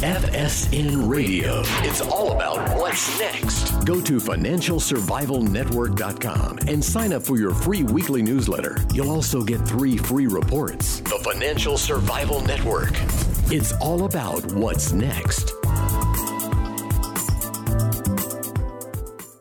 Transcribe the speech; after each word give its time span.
FSN 0.00 1.08
Radio. 1.08 1.62
It's 1.82 2.00
all 2.00 2.30
about 2.30 2.78
what's 2.78 3.18
next. 3.18 3.84
Go 3.84 4.00
to 4.00 4.18
financialsurvivalnetwork.com 4.18 6.58
and 6.68 6.84
sign 6.84 7.12
up 7.12 7.24
for 7.24 7.36
your 7.36 7.52
free 7.52 7.82
weekly 7.82 8.22
newsletter. 8.22 8.76
You'll 8.94 9.10
also 9.10 9.42
get 9.42 9.66
three 9.66 9.96
free 9.96 10.28
reports. 10.28 11.00
The 11.00 11.18
Financial 11.24 11.76
Survival 11.76 12.40
Network. 12.42 12.92
It's 13.50 13.72
all 13.80 14.04
about 14.04 14.44
what's 14.52 14.92
next. 14.92 15.52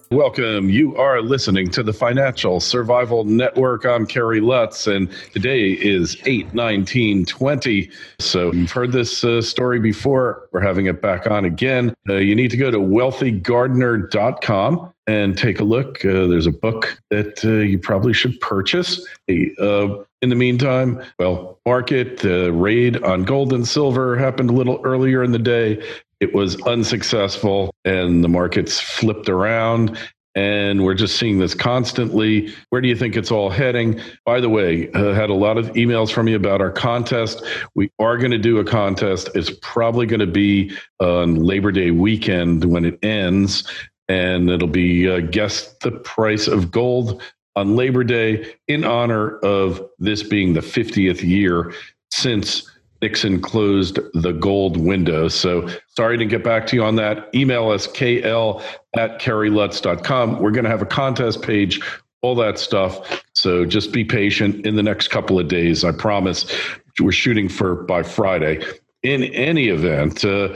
Welcome. 0.09 0.69
You 0.69 0.95
are 0.95 1.21
listening 1.21 1.69
to 1.71 1.83
the 1.83 1.91
Financial 1.91 2.61
Survival 2.61 3.25
Network. 3.25 3.85
I'm 3.85 4.05
Kerry 4.05 4.39
Lutz, 4.39 4.87
and 4.87 5.11
today 5.33 5.71
is 5.71 6.15
8 6.25 6.53
19 6.53 7.25
20. 7.25 7.91
So, 8.17 8.53
you've 8.53 8.71
heard 8.71 8.93
this 8.93 9.25
uh, 9.25 9.41
story 9.41 9.81
before. 9.81 10.47
We're 10.53 10.61
having 10.61 10.85
it 10.85 11.01
back 11.01 11.29
on 11.29 11.43
again. 11.43 11.93
Uh, 12.07 12.13
you 12.15 12.35
need 12.35 12.51
to 12.51 12.57
go 12.57 12.71
to 12.71 12.77
wealthygardener.com 12.77 14.93
and 15.07 15.37
take 15.37 15.59
a 15.59 15.63
look. 15.63 16.03
Uh, 16.03 16.27
there's 16.27 16.47
a 16.47 16.51
book 16.51 16.99
that 17.09 17.43
uh, 17.43 17.53
you 17.53 17.79
probably 17.79 18.13
should 18.13 18.39
purchase. 18.41 18.99
Uh, 19.29 20.03
in 20.21 20.29
the 20.29 20.35
meantime, 20.35 21.01
well, 21.17 21.59
market 21.65 22.23
uh, 22.25 22.51
raid 22.51 23.01
on 23.03 23.23
gold 23.23 23.53
and 23.53 23.67
silver 23.67 24.17
happened 24.17 24.49
a 24.49 24.53
little 24.53 24.81
earlier 24.83 25.23
in 25.23 25.31
the 25.31 25.39
day. 25.39 25.81
It 26.19 26.33
was 26.33 26.61
unsuccessful 26.63 27.73
and 27.85 28.23
the 28.23 28.27
markets 28.27 28.79
flipped 28.79 29.29
around. 29.29 29.97
And 30.35 30.85
we're 30.85 30.93
just 30.93 31.17
seeing 31.17 31.39
this 31.39 31.55
constantly. 31.55 32.53
Where 32.69 32.79
do 32.79 32.87
you 32.87 32.95
think 32.95 33.15
it's 33.15 33.31
all 33.31 33.49
heading? 33.49 33.99
By 34.23 34.39
the 34.39 34.49
way, 34.49 34.87
I 34.93 34.99
uh, 34.99 35.13
had 35.15 35.31
a 35.31 35.33
lot 35.33 35.57
of 35.57 35.69
emails 35.69 36.11
from 36.11 36.27
you 36.27 36.35
about 36.35 36.61
our 36.61 36.69
contest. 36.69 37.43
We 37.73 37.89
are 37.97 38.17
going 38.17 38.31
to 38.31 38.37
do 38.37 38.59
a 38.59 38.63
contest. 38.63 39.29
It's 39.33 39.49
probably 39.63 40.05
going 40.05 40.19
to 40.19 40.27
be 40.27 40.77
on 40.99 41.37
Labor 41.37 41.71
Day 41.71 41.89
weekend 41.89 42.65
when 42.65 42.85
it 42.85 42.99
ends. 43.03 43.67
And 44.09 44.49
it'll 44.49 44.67
be 44.67 45.09
uh, 45.09 45.19
guess 45.19 45.73
the 45.81 45.91
price 45.91 46.47
of 46.47 46.71
gold 46.71 47.21
on 47.55 47.75
Labor 47.75 48.03
Day 48.03 48.53
in 48.67 48.83
honor 48.83 49.37
of 49.39 49.83
this 49.99 50.23
being 50.23 50.53
the 50.53 50.61
50th 50.61 51.21
year 51.23 51.73
since 52.11 52.69
Nixon 53.01 53.41
closed 53.41 53.99
the 54.13 54.31
gold 54.31 54.77
window. 54.77 55.27
So 55.27 55.67
sorry 55.95 56.17
to 56.17 56.25
get 56.25 56.43
back 56.43 56.67
to 56.67 56.75
you 56.75 56.83
on 56.83 56.95
that. 56.95 57.29
Email 57.35 57.69
us 57.69 57.87
kl 57.87 58.61
at 58.95 59.19
kerrylutz.com. 59.19 60.39
We're 60.39 60.51
going 60.51 60.63
to 60.63 60.69
have 60.69 60.81
a 60.81 60.87
contest 60.87 61.41
page, 61.41 61.79
all 62.21 62.35
that 62.35 62.57
stuff. 62.57 63.23
So 63.33 63.65
just 63.65 63.91
be 63.91 64.03
patient 64.03 64.65
in 64.65 64.75
the 64.75 64.83
next 64.83 65.09
couple 65.09 65.39
of 65.39 65.47
days. 65.47 65.83
I 65.83 65.91
promise 65.91 66.51
we're 66.99 67.11
shooting 67.11 67.49
for 67.49 67.75
by 67.75 68.03
Friday. 68.03 68.63
In 69.03 69.23
any 69.23 69.69
event, 69.69 70.25
uh, 70.25 70.55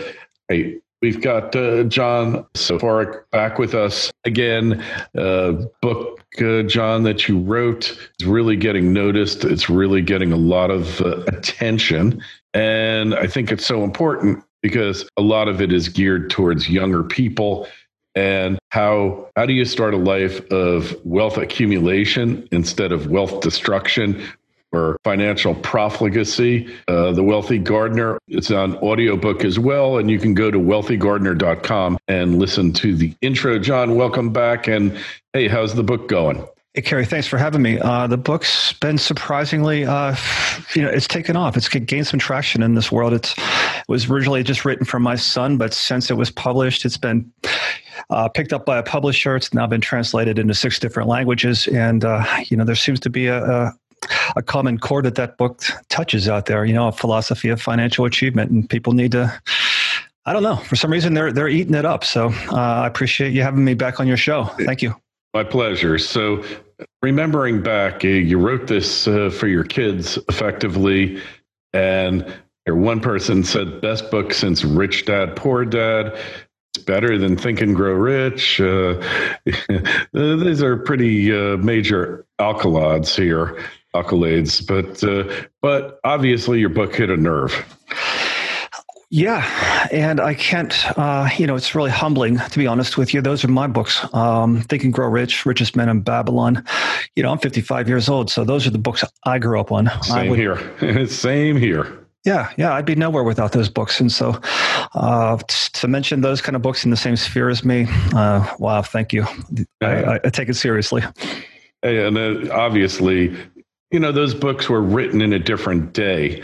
we've 1.02 1.22
got 1.22 1.56
uh, 1.56 1.84
John 1.84 2.46
Soforic 2.54 3.30
back 3.32 3.58
with 3.58 3.74
us 3.74 4.12
again. 4.24 4.84
Uh, 5.18 5.64
book 5.82 6.24
uh, 6.42 6.64
John, 6.64 7.04
that 7.04 7.28
you 7.28 7.40
wrote 7.40 7.98
is 8.20 8.28
really 8.28 8.56
getting 8.56 8.94
noticed. 8.94 9.44
It's 9.44 9.70
really 9.70 10.02
getting 10.02 10.32
a 10.32 10.38
lot 10.38 10.72
of 10.72 11.02
uh, 11.02 11.24
attention. 11.28 12.24
And 12.54 13.16
I 13.16 13.28
think 13.28 13.52
it's 13.52 13.66
so 13.66 13.84
important 13.84 14.44
because 14.62 15.08
a 15.18 15.22
lot 15.22 15.48
of 15.48 15.62
it 15.62 15.74
is 15.74 15.90
geared 15.90 16.30
towards 16.30 16.70
younger 16.70 17.04
people 17.04 17.68
and 18.14 18.60
how 18.70 19.30
how 19.36 19.46
do 19.46 19.54
you 19.54 19.64
start 19.64 19.94
a 19.94 19.98
life 19.98 20.42
of 20.52 20.94
wealth 21.06 21.38
accumulation 21.38 22.48
instead 22.52 22.92
of 22.92 23.08
wealth 23.08 23.40
destruction 23.40 24.22
or 24.72 24.98
financial 25.04 25.56
profligacy. 25.56 26.74
Uh, 26.88 27.12
the 27.12 27.24
Wealthy 27.24 27.60
Gardener, 27.60 28.18
it's 28.28 28.52
on 28.52 28.78
audiobook 28.78 29.44
as 29.44 29.60
well. 29.60 29.98
And 29.98 30.10
you 30.10 30.20
can 30.20 30.34
go 30.34 30.52
to 30.52 30.58
wealthygardener.com 30.58 31.98
and 32.08 32.40
listen 32.40 32.74
to 32.74 32.96
the 32.96 33.14
intro. 33.22 33.60
John, 33.60 33.96
welcome 33.96 34.32
back. 34.32 34.68
And 34.68 34.98
hey, 35.34 35.48
how's 35.48 35.76
the 35.76 35.84
book 35.84 36.08
going? 36.08 36.46
Hey, 36.74 36.82
Kerry, 36.84 37.06
thanks 37.06 37.28
for 37.28 37.38
having 37.38 37.62
me. 37.62 37.80
Uh, 37.80 38.08
the 38.08 38.18
book's 38.18 38.72
been 38.72 38.98
surprisingly, 38.98 39.84
uh, 39.86 40.16
you 40.74 40.82
know, 40.82 40.88
it's 40.88 41.08
taken 41.08 41.36
off. 41.36 41.58
It's 41.58 41.68
gained 41.68 42.08
some 42.08 42.18
traction 42.18 42.64
in 42.64 42.76
this 42.76 42.90
world. 42.90 43.12
It's, 43.12 43.36
it 43.38 43.90
was 43.90 44.10
originally 44.10 44.42
just 44.42 44.64
written 44.64 44.86
for 44.86 44.98
my 44.98 45.16
son, 45.16 45.58
but 45.58 45.74
since 45.74 46.10
it 46.10 46.14
was 46.14 46.32
published, 46.32 46.86
it's 46.86 46.96
been 46.96 47.30
uh, 48.10 48.30
picked 48.30 48.54
up 48.54 48.66
by 48.66 48.78
a 48.78 48.84
publisher. 48.84 49.36
It's 49.36 49.54
now 49.54 49.68
been 49.68 49.82
translated 49.82 50.40
into 50.40 50.54
six 50.54 50.80
different 50.80 51.10
languages, 51.10 51.68
and 51.68 52.06
uh, 52.06 52.26
you 52.48 52.56
know, 52.56 52.64
there 52.64 52.76
seems 52.76 53.02
to 53.02 53.10
be 53.10 53.28
a, 53.28 53.44
a 53.44 53.74
a 54.36 54.42
common 54.42 54.78
core 54.78 55.02
that 55.02 55.16
that 55.16 55.38
book 55.38 55.62
touches 55.90 56.28
out 56.28 56.46
there. 56.46 56.66
You 56.66 56.74
know, 56.74 56.88
a 56.88 56.92
philosophy 56.92 57.50
of 57.50 57.62
financial 57.62 58.06
achievement, 58.06 58.52
and 58.52 58.70
people 58.70 58.94
need 58.94 59.12
to. 59.14 59.42
I 60.26 60.34
don't 60.34 60.44
know. 60.44 60.58
For 60.58 60.76
some 60.76 60.92
reason, 60.92 61.14
they're 61.14 61.32
they're 61.32 61.48
eating 61.48 61.74
it 61.74 61.86
up. 61.86 62.04
So 62.04 62.30
uh, 62.52 62.56
I 62.56 62.88
appreciate 62.88 63.34
you 63.34 63.42
having 63.42 63.66
me 63.66 63.74
back 63.74 64.00
on 64.00 64.08
your 64.08 64.18
show. 64.18 64.46
Thank 64.66 64.82
you. 64.82 64.96
My 65.34 65.44
pleasure. 65.44 65.98
So, 65.98 66.44
remembering 67.02 67.64
back, 67.64 68.04
uh, 68.04 68.10
you 68.10 68.38
wrote 68.38 68.68
this 68.68 69.08
uh, 69.08 69.30
for 69.30 69.48
your 69.48 69.64
kids 69.64 70.18
effectively, 70.28 71.22
and 71.74 72.26
one 72.68 73.00
person 73.00 73.44
said, 73.44 73.82
"Best 73.82 74.12
book 74.12 74.34
since 74.34 74.64
Rich 74.64 75.06
Dad 75.06 75.36
Poor 75.36 75.66
Dad." 75.66 76.18
It's 76.74 76.86
better 76.86 77.18
than 77.18 77.36
Think 77.36 77.60
and 77.60 77.76
Grow 77.76 77.94
Rich. 77.94 78.62
Uh, 78.62 79.02
these 80.14 80.64
are 80.64 80.78
pretty 80.78 81.36
uh, 81.36 81.58
major 81.58 82.26
alkaloids 82.40 83.14
here 83.14 83.62
accolades, 83.96 84.66
but 84.66 85.04
uh, 85.04 85.48
but 85.62 86.00
obviously 86.04 86.60
your 86.60 86.70
book 86.70 86.96
hit 86.96 87.10
a 87.10 87.18
nerve. 87.18 87.54
Yeah, 89.14 89.90
and 89.92 90.22
I 90.22 90.34
can't, 90.34 90.74
uh, 90.98 91.30
you 91.38 91.46
know, 91.46 91.58
it's 91.58 91.76
really 91.76 91.92
humbling 91.92 92.38
to 92.38 92.58
be 92.58 92.66
honest 92.66 92.98
with 92.98 93.14
you. 93.14 93.22
Those 93.22 93.44
are 93.44 93.50
my 93.50 93.68
books. 93.68 94.06
Um, 94.14 94.62
Think 94.62 94.86
and 94.86 94.94
Grow 94.94 95.10
Rich, 95.10 95.46
Richest 95.46 95.76
Men 95.76 95.90
in 95.90 96.00
Babylon. 96.00 96.64
You 97.18 97.24
know, 97.24 97.32
I'm 97.32 97.40
55 97.40 97.90
years 97.90 98.08
old, 98.08 98.32
so 98.32 98.46
those 98.46 98.66
are 98.66 98.70
the 98.70 98.78
books 98.78 99.04
I 99.26 99.38
grew 99.38 99.60
up 99.60 99.70
on. 99.70 99.92
Same 100.02 100.30
would, 100.30 100.40
here. 100.40 101.08
Same 101.08 101.58
here. 101.58 102.02
Yeah, 102.24 102.52
yeah, 102.56 102.74
I'd 102.74 102.86
be 102.86 102.96
nowhere 102.96 103.24
without 103.24 103.52
those 103.52 103.68
books. 103.68 104.00
And 104.00 104.10
so 104.10 104.40
uh, 104.94 105.38
to 105.38 105.88
mention 105.90 106.22
those 106.22 106.40
kind 106.40 106.56
of 106.56 106.62
books 106.62 106.86
in 106.86 106.92
the 106.92 106.98
same 106.98 107.18
sphere 107.18 107.50
as 107.50 107.66
me, 107.66 107.88
uh, 108.14 108.48
wow, 108.60 108.82
thank 108.82 109.12
you. 109.12 109.26
I, 109.82 110.04
I, 110.04 110.20
I 110.24 110.30
take 110.30 110.48
it 110.48 110.54
seriously. 110.54 111.04
And 111.84 112.50
obviously, 112.52 113.36
you 113.92 114.00
know, 114.00 114.12
those 114.12 114.34
books 114.34 114.70
were 114.70 114.82
written 114.82 115.22
in 115.22 115.34
a 115.34 115.40
different 115.40 115.94
day. 115.94 116.42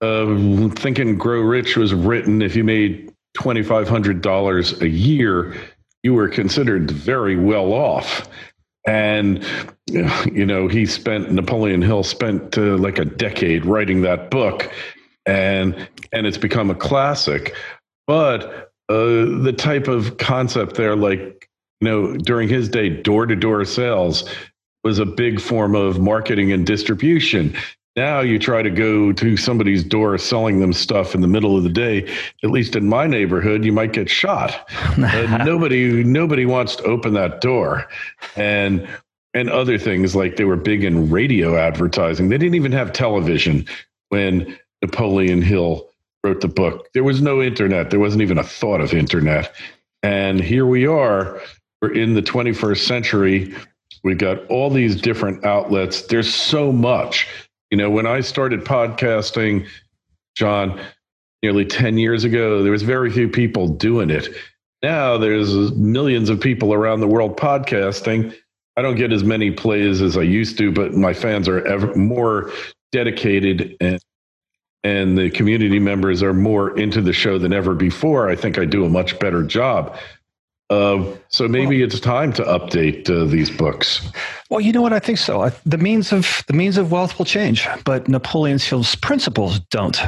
Uh, 0.00 0.68
Think 0.70 0.98
and 0.98 1.18
Grow 1.18 1.40
Rich 1.40 1.76
was 1.76 1.92
written 1.92 2.42
if 2.42 2.54
you 2.54 2.64
made 2.64 3.12
$2,500 3.36 4.80
a 4.80 4.88
year, 4.88 5.54
you 6.02 6.14
were 6.14 6.28
considered 6.28 6.90
very 6.90 7.36
well 7.36 7.72
off. 7.72 8.28
And, 8.86 9.44
you 9.86 10.46
know, 10.46 10.68
he 10.68 10.86
spent, 10.86 11.32
Napoleon 11.32 11.82
Hill 11.82 12.04
spent 12.04 12.56
uh, 12.56 12.76
like 12.76 12.98
a 12.98 13.04
decade 13.04 13.66
writing 13.66 14.02
that 14.02 14.30
book, 14.30 14.70
and 15.26 15.88
and 16.12 16.24
it's 16.24 16.38
become 16.38 16.70
a 16.70 16.74
classic. 16.74 17.56
But 18.06 18.70
uh, 18.88 19.42
the 19.42 19.52
type 19.56 19.88
of 19.88 20.18
concept 20.18 20.76
there, 20.76 20.94
like, 20.94 21.48
you 21.80 21.88
know, 21.88 22.16
during 22.16 22.48
his 22.48 22.68
day, 22.68 22.88
door 22.88 23.26
to 23.26 23.34
door 23.34 23.64
sales 23.64 24.28
was 24.86 25.00
a 25.00 25.04
big 25.04 25.40
form 25.40 25.74
of 25.74 25.98
marketing 25.98 26.52
and 26.52 26.64
distribution. 26.64 27.52
Now 27.96 28.20
you 28.20 28.38
try 28.38 28.62
to 28.62 28.70
go 28.70 29.12
to 29.12 29.36
somebody's 29.36 29.82
door 29.82 30.16
selling 30.16 30.60
them 30.60 30.72
stuff 30.72 31.12
in 31.12 31.22
the 31.22 31.26
middle 31.26 31.56
of 31.56 31.64
the 31.64 31.68
day. 31.68 32.08
At 32.44 32.50
least 32.50 32.76
in 32.76 32.88
my 32.88 33.08
neighborhood, 33.08 33.64
you 33.64 33.72
might 33.72 33.92
get 33.92 34.08
shot. 34.08 34.64
uh, 34.96 35.38
nobody, 35.44 36.04
nobody 36.04 36.46
wants 36.46 36.76
to 36.76 36.84
open 36.84 37.14
that 37.14 37.40
door, 37.40 37.88
and 38.36 38.88
and 39.34 39.50
other 39.50 39.76
things 39.76 40.14
like 40.14 40.36
they 40.36 40.44
were 40.44 40.56
big 40.56 40.84
in 40.84 41.10
radio 41.10 41.56
advertising. 41.56 42.28
They 42.28 42.38
didn't 42.38 42.54
even 42.54 42.70
have 42.70 42.92
television 42.92 43.66
when 44.10 44.56
Napoleon 44.82 45.42
Hill 45.42 45.88
wrote 46.22 46.42
the 46.42 46.48
book. 46.48 46.86
There 46.94 47.02
was 47.02 47.20
no 47.20 47.42
internet. 47.42 47.90
There 47.90 47.98
wasn't 47.98 48.22
even 48.22 48.38
a 48.38 48.44
thought 48.44 48.80
of 48.80 48.94
internet. 48.94 49.52
And 50.04 50.38
here 50.40 50.64
we 50.64 50.86
are. 50.86 51.42
We're 51.82 51.92
in 51.92 52.14
the 52.14 52.22
21st 52.22 52.86
century 52.86 53.52
We've 54.06 54.16
got 54.16 54.46
all 54.46 54.70
these 54.70 55.00
different 55.00 55.44
outlets. 55.44 56.02
There's 56.02 56.32
so 56.32 56.70
much. 56.70 57.26
You 57.72 57.76
know, 57.76 57.90
when 57.90 58.06
I 58.06 58.20
started 58.20 58.60
podcasting, 58.60 59.66
John, 60.36 60.80
nearly 61.42 61.64
10 61.64 61.98
years 61.98 62.22
ago, 62.22 62.62
there 62.62 62.70
was 62.70 62.82
very 62.82 63.10
few 63.10 63.28
people 63.28 63.66
doing 63.66 64.10
it. 64.10 64.28
Now 64.80 65.18
there's 65.18 65.72
millions 65.72 66.30
of 66.30 66.40
people 66.40 66.72
around 66.72 67.00
the 67.00 67.08
world 67.08 67.36
podcasting. 67.36 68.32
I 68.76 68.82
don't 68.82 68.94
get 68.94 69.12
as 69.12 69.24
many 69.24 69.50
plays 69.50 70.00
as 70.00 70.16
I 70.16 70.22
used 70.22 70.56
to, 70.58 70.70
but 70.70 70.92
my 70.94 71.12
fans 71.12 71.48
are 71.48 71.66
ever 71.66 71.92
more 71.96 72.52
dedicated 72.92 73.76
and 73.80 74.00
and 74.84 75.18
the 75.18 75.30
community 75.30 75.80
members 75.80 76.22
are 76.22 76.32
more 76.32 76.78
into 76.78 77.00
the 77.02 77.12
show 77.12 77.38
than 77.38 77.52
ever 77.52 77.74
before. 77.74 78.28
I 78.28 78.36
think 78.36 78.56
I 78.56 78.66
do 78.66 78.84
a 78.84 78.88
much 78.88 79.18
better 79.18 79.42
job. 79.42 79.98
Uh, 80.68 81.04
so 81.28 81.46
maybe 81.46 81.78
well, 81.78 81.86
it's 81.86 82.00
time 82.00 82.32
to 82.32 82.42
update 82.42 83.08
uh, 83.08 83.24
these 83.24 83.50
books. 83.50 84.10
Well, 84.50 84.60
you 84.60 84.72
know 84.72 84.82
what? 84.82 84.92
I 84.92 84.98
think 84.98 85.18
so. 85.18 85.42
I, 85.42 85.52
the 85.64 85.78
means 85.78 86.12
of 86.12 86.42
the 86.48 86.54
means 86.54 86.76
of 86.76 86.90
wealth 86.90 87.18
will 87.18 87.24
change, 87.24 87.68
but 87.84 88.08
Napoleon 88.08 88.58
Hill's 88.58 88.94
principles 88.96 89.60
don't. 89.70 90.00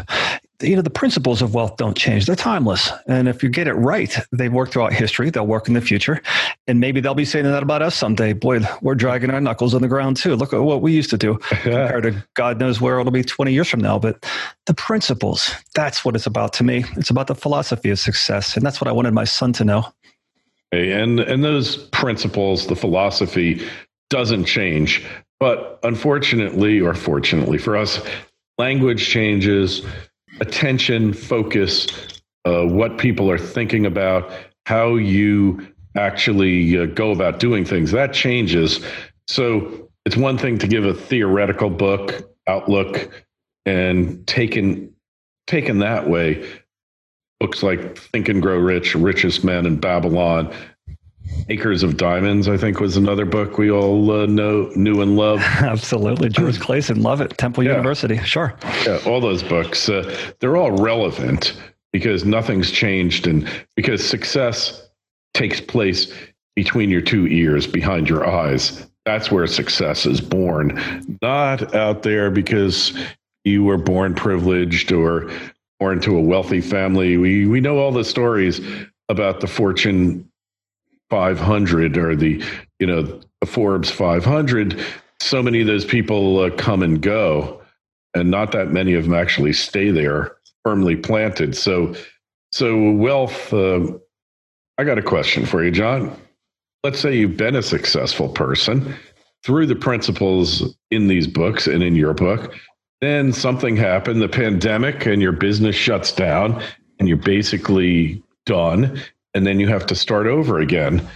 you 0.61 0.75
know 0.75 0.83
the 0.83 0.91
principles 0.91 1.43
of 1.43 1.55
wealth 1.55 1.77
don't 1.77 1.97
change. 1.97 2.27
They're 2.27 2.35
timeless. 2.35 2.91
And 3.07 3.29
if 3.29 3.43
you 3.43 3.49
get 3.49 3.69
it 3.69 3.75
right 3.75 4.17
they 4.33 4.49
work 4.49 4.71
throughout 4.73 4.93
history. 4.93 5.31
They'll 5.31 5.47
work 5.47 5.69
in 5.69 5.75
the 5.75 5.81
future. 5.81 6.21
And 6.67 6.81
maybe 6.81 7.01
they'll 7.01 7.15
be 7.15 7.25
saying 7.25 7.45
that 7.45 7.63
about 7.63 7.83
us 7.83 7.95
someday. 7.95 8.33
Boy 8.33 8.61
we're 8.83 8.97
dragging 8.97 9.31
our 9.31 9.41
knuckles 9.41 9.75
on 9.75 9.83
the 9.83 9.89
ground 9.89 10.17
too. 10.17 10.35
Look 10.35 10.53
at 10.53 10.63
what 10.63 10.83
we 10.83 10.93
used 10.93 11.11
to 11.11 11.19
do 11.19 11.39
compared 11.49 12.03
to 12.03 12.25
god 12.35 12.59
knows 12.59 12.81
where 12.81 12.99
it'll 12.99 13.13
be 13.13 13.23
20 13.23 13.53
years 13.53 13.69
from 13.69 13.81
now. 13.81 13.99
But 14.01 14.27
the 14.67 14.75
principles 14.75 15.55
that's 15.75 16.05
what 16.05 16.17
it's 16.17 16.27
about 16.27 16.53
to 16.55 16.65
me. 16.65 16.85
It's 16.97 17.11
about 17.11 17.29
the 17.29 17.37
philosophy 17.37 17.91
of 17.91 18.01
success. 18.01 18.57
And 18.57 18.67
that's 18.67 18.81
what 18.81 18.89
i 18.89 18.93
wanted 18.93 19.15
my 19.15 19.25
son 19.25 19.53
to 19.55 19.65
know 19.65 19.85
and 20.73 21.21
and 21.21 21.43
those 21.45 21.77
principles 21.77 22.67
the 22.67 22.77
philosophy 22.77 23.67
doesn't 24.11 24.45
change 24.45 25.05
but 25.41 25.79
unfortunately 25.83 26.81
or 26.81 26.95
fortunately 26.95 27.59
for 27.59 27.77
us 27.77 28.01
language 28.59 29.07
changes 29.07 29.85
attention, 30.41 31.13
focus, 31.13 31.87
uh, 32.45 32.65
what 32.65 32.99
people 32.99 33.31
are 33.31 33.39
thinking 33.39 33.87
about, 33.87 34.31
how 34.67 34.95
you 34.97 35.67
actually 35.97 36.79
uh, 36.79 36.87
go 36.87 37.11
about 37.11 37.41
doing 37.41 37.65
things. 37.65 37.91
That 37.91 38.13
changes. 38.13 38.85
So 39.27 39.91
it's 40.05 40.17
one 40.17 40.39
thing 40.39 40.59
to 40.59 40.69
give 40.69 40.85
a 40.85 40.95
theoretical 40.95 41.71
book 41.71 42.31
outlook 42.47 43.25
and 43.67 44.27
taken 44.27 44.95
taken 45.47 45.79
that 45.79 46.09
way. 46.09 46.47
Books 47.41 47.63
like 47.63 47.97
Think 47.97 48.29
and 48.29 48.43
Grow 48.43 48.59
Rich, 48.59 48.95
Richest 48.95 49.45
Man 49.45 49.65
in 49.65 49.77
Babylon, 49.77 50.53
Acres 51.49 51.83
of 51.83 51.97
Diamonds, 51.97 52.49
I 52.49 52.57
think, 52.57 52.81
was 52.81 52.97
another 52.97 53.25
book 53.25 53.59
we 53.59 53.71
all 53.71 54.11
uh, 54.11 54.27
know, 54.27 54.71
knew 54.75 55.01
and 55.03 55.17
love. 55.17 55.41
Absolutely, 55.43 56.29
George 56.29 56.59
Clason, 56.61 57.03
love 57.03 57.21
it. 57.21 57.37
Temple 57.39 57.65
yeah. 57.65 57.71
University, 57.71 58.19
sure. 58.19 58.55
Yeah, 58.85 58.99
all 59.07 59.21
those 59.21 59.43
books, 59.43 59.89
uh, 59.89 60.35
they're 60.41 60.57
all 60.57 60.73
relevant 60.73 61.57
because 61.93 62.25
nothing's 62.25 62.71
changed, 62.71 63.27
and 63.27 63.49
because 63.77 64.07
success 64.07 64.89
takes 65.35 65.61
place 65.61 66.13
between 66.57 66.91
your 66.91 67.01
two 67.01 67.27
ears, 67.29 67.67
behind 67.67 68.09
your 68.09 68.29
eyes. 68.29 68.87
That's 69.07 69.31
where 69.31 69.47
success 69.47 70.05
is 70.05 70.21
born, 70.21 71.19
not 71.23 71.75
out 71.75 72.03
there 72.03 72.31
because 72.31 72.93
you 73.45 73.65
were 73.65 73.79
born 73.79 74.15
privileged 74.15 74.93
or 74.93 75.31
born 75.81 76.01
to 76.01 76.17
a 76.17 76.21
wealthy 76.21 76.61
family. 76.61 77.17
We 77.17 77.47
we 77.47 77.61
know 77.61 77.79
all 77.79 77.93
the 77.93 78.05
stories 78.05 78.61
about 79.09 79.41
the 79.41 79.47
fortune 79.47 80.31
500 81.11 81.97
or 81.97 82.15
the 82.17 82.43
you 82.79 82.87
know 82.87 83.21
the 83.41 83.47
Forbes 83.47 83.91
500, 83.91 84.81
so 85.21 85.43
many 85.43 85.61
of 85.61 85.67
those 85.67 85.85
people 85.85 86.41
uh, 86.41 86.51
come 86.51 86.83
and 86.83 87.01
go, 87.01 87.61
and 88.15 88.31
not 88.31 88.53
that 88.53 88.71
many 88.71 88.95
of 88.95 89.05
them 89.05 89.15
actually 89.15 89.53
stay 89.53 89.91
there 89.91 90.37
firmly 90.65 90.97
planted. 90.97 91.57
So, 91.57 91.95
so 92.53 92.93
wealth. 92.93 93.53
Uh, 93.53 93.93
I 94.79 94.85
got 94.85 94.99
a 94.99 95.03
question 95.03 95.47
for 95.47 95.65
you, 95.65 95.71
John. 95.71 96.17
Let's 96.85 97.01
say 97.01 97.17
you've 97.17 97.37
been 97.37 97.57
a 97.57 97.63
successful 97.63 98.29
person 98.29 98.95
through 99.45 99.67
the 99.67 99.77
principles 99.77 100.75
in 100.91 101.09
these 101.09 101.27
books 101.27 101.67
and 101.67 101.83
in 101.83 101.97
your 101.97 102.15
book. 102.15 102.55
Then 103.01 103.33
something 103.33 103.77
happened, 103.77 104.21
the 104.21 104.29
pandemic, 104.29 105.07
and 105.07 105.23
your 105.23 105.33
business 105.33 105.77
shuts 105.77 106.13
down, 106.13 106.63
and 106.99 107.09
you're 107.09 107.17
basically 107.17 108.23
done 108.45 109.01
and 109.35 109.47
then 109.47 109.61
you 109.61 109.69
have 109.69 109.87
to 109.87 109.95
start 109.95 110.27
over 110.27 110.59
again. 110.59 111.07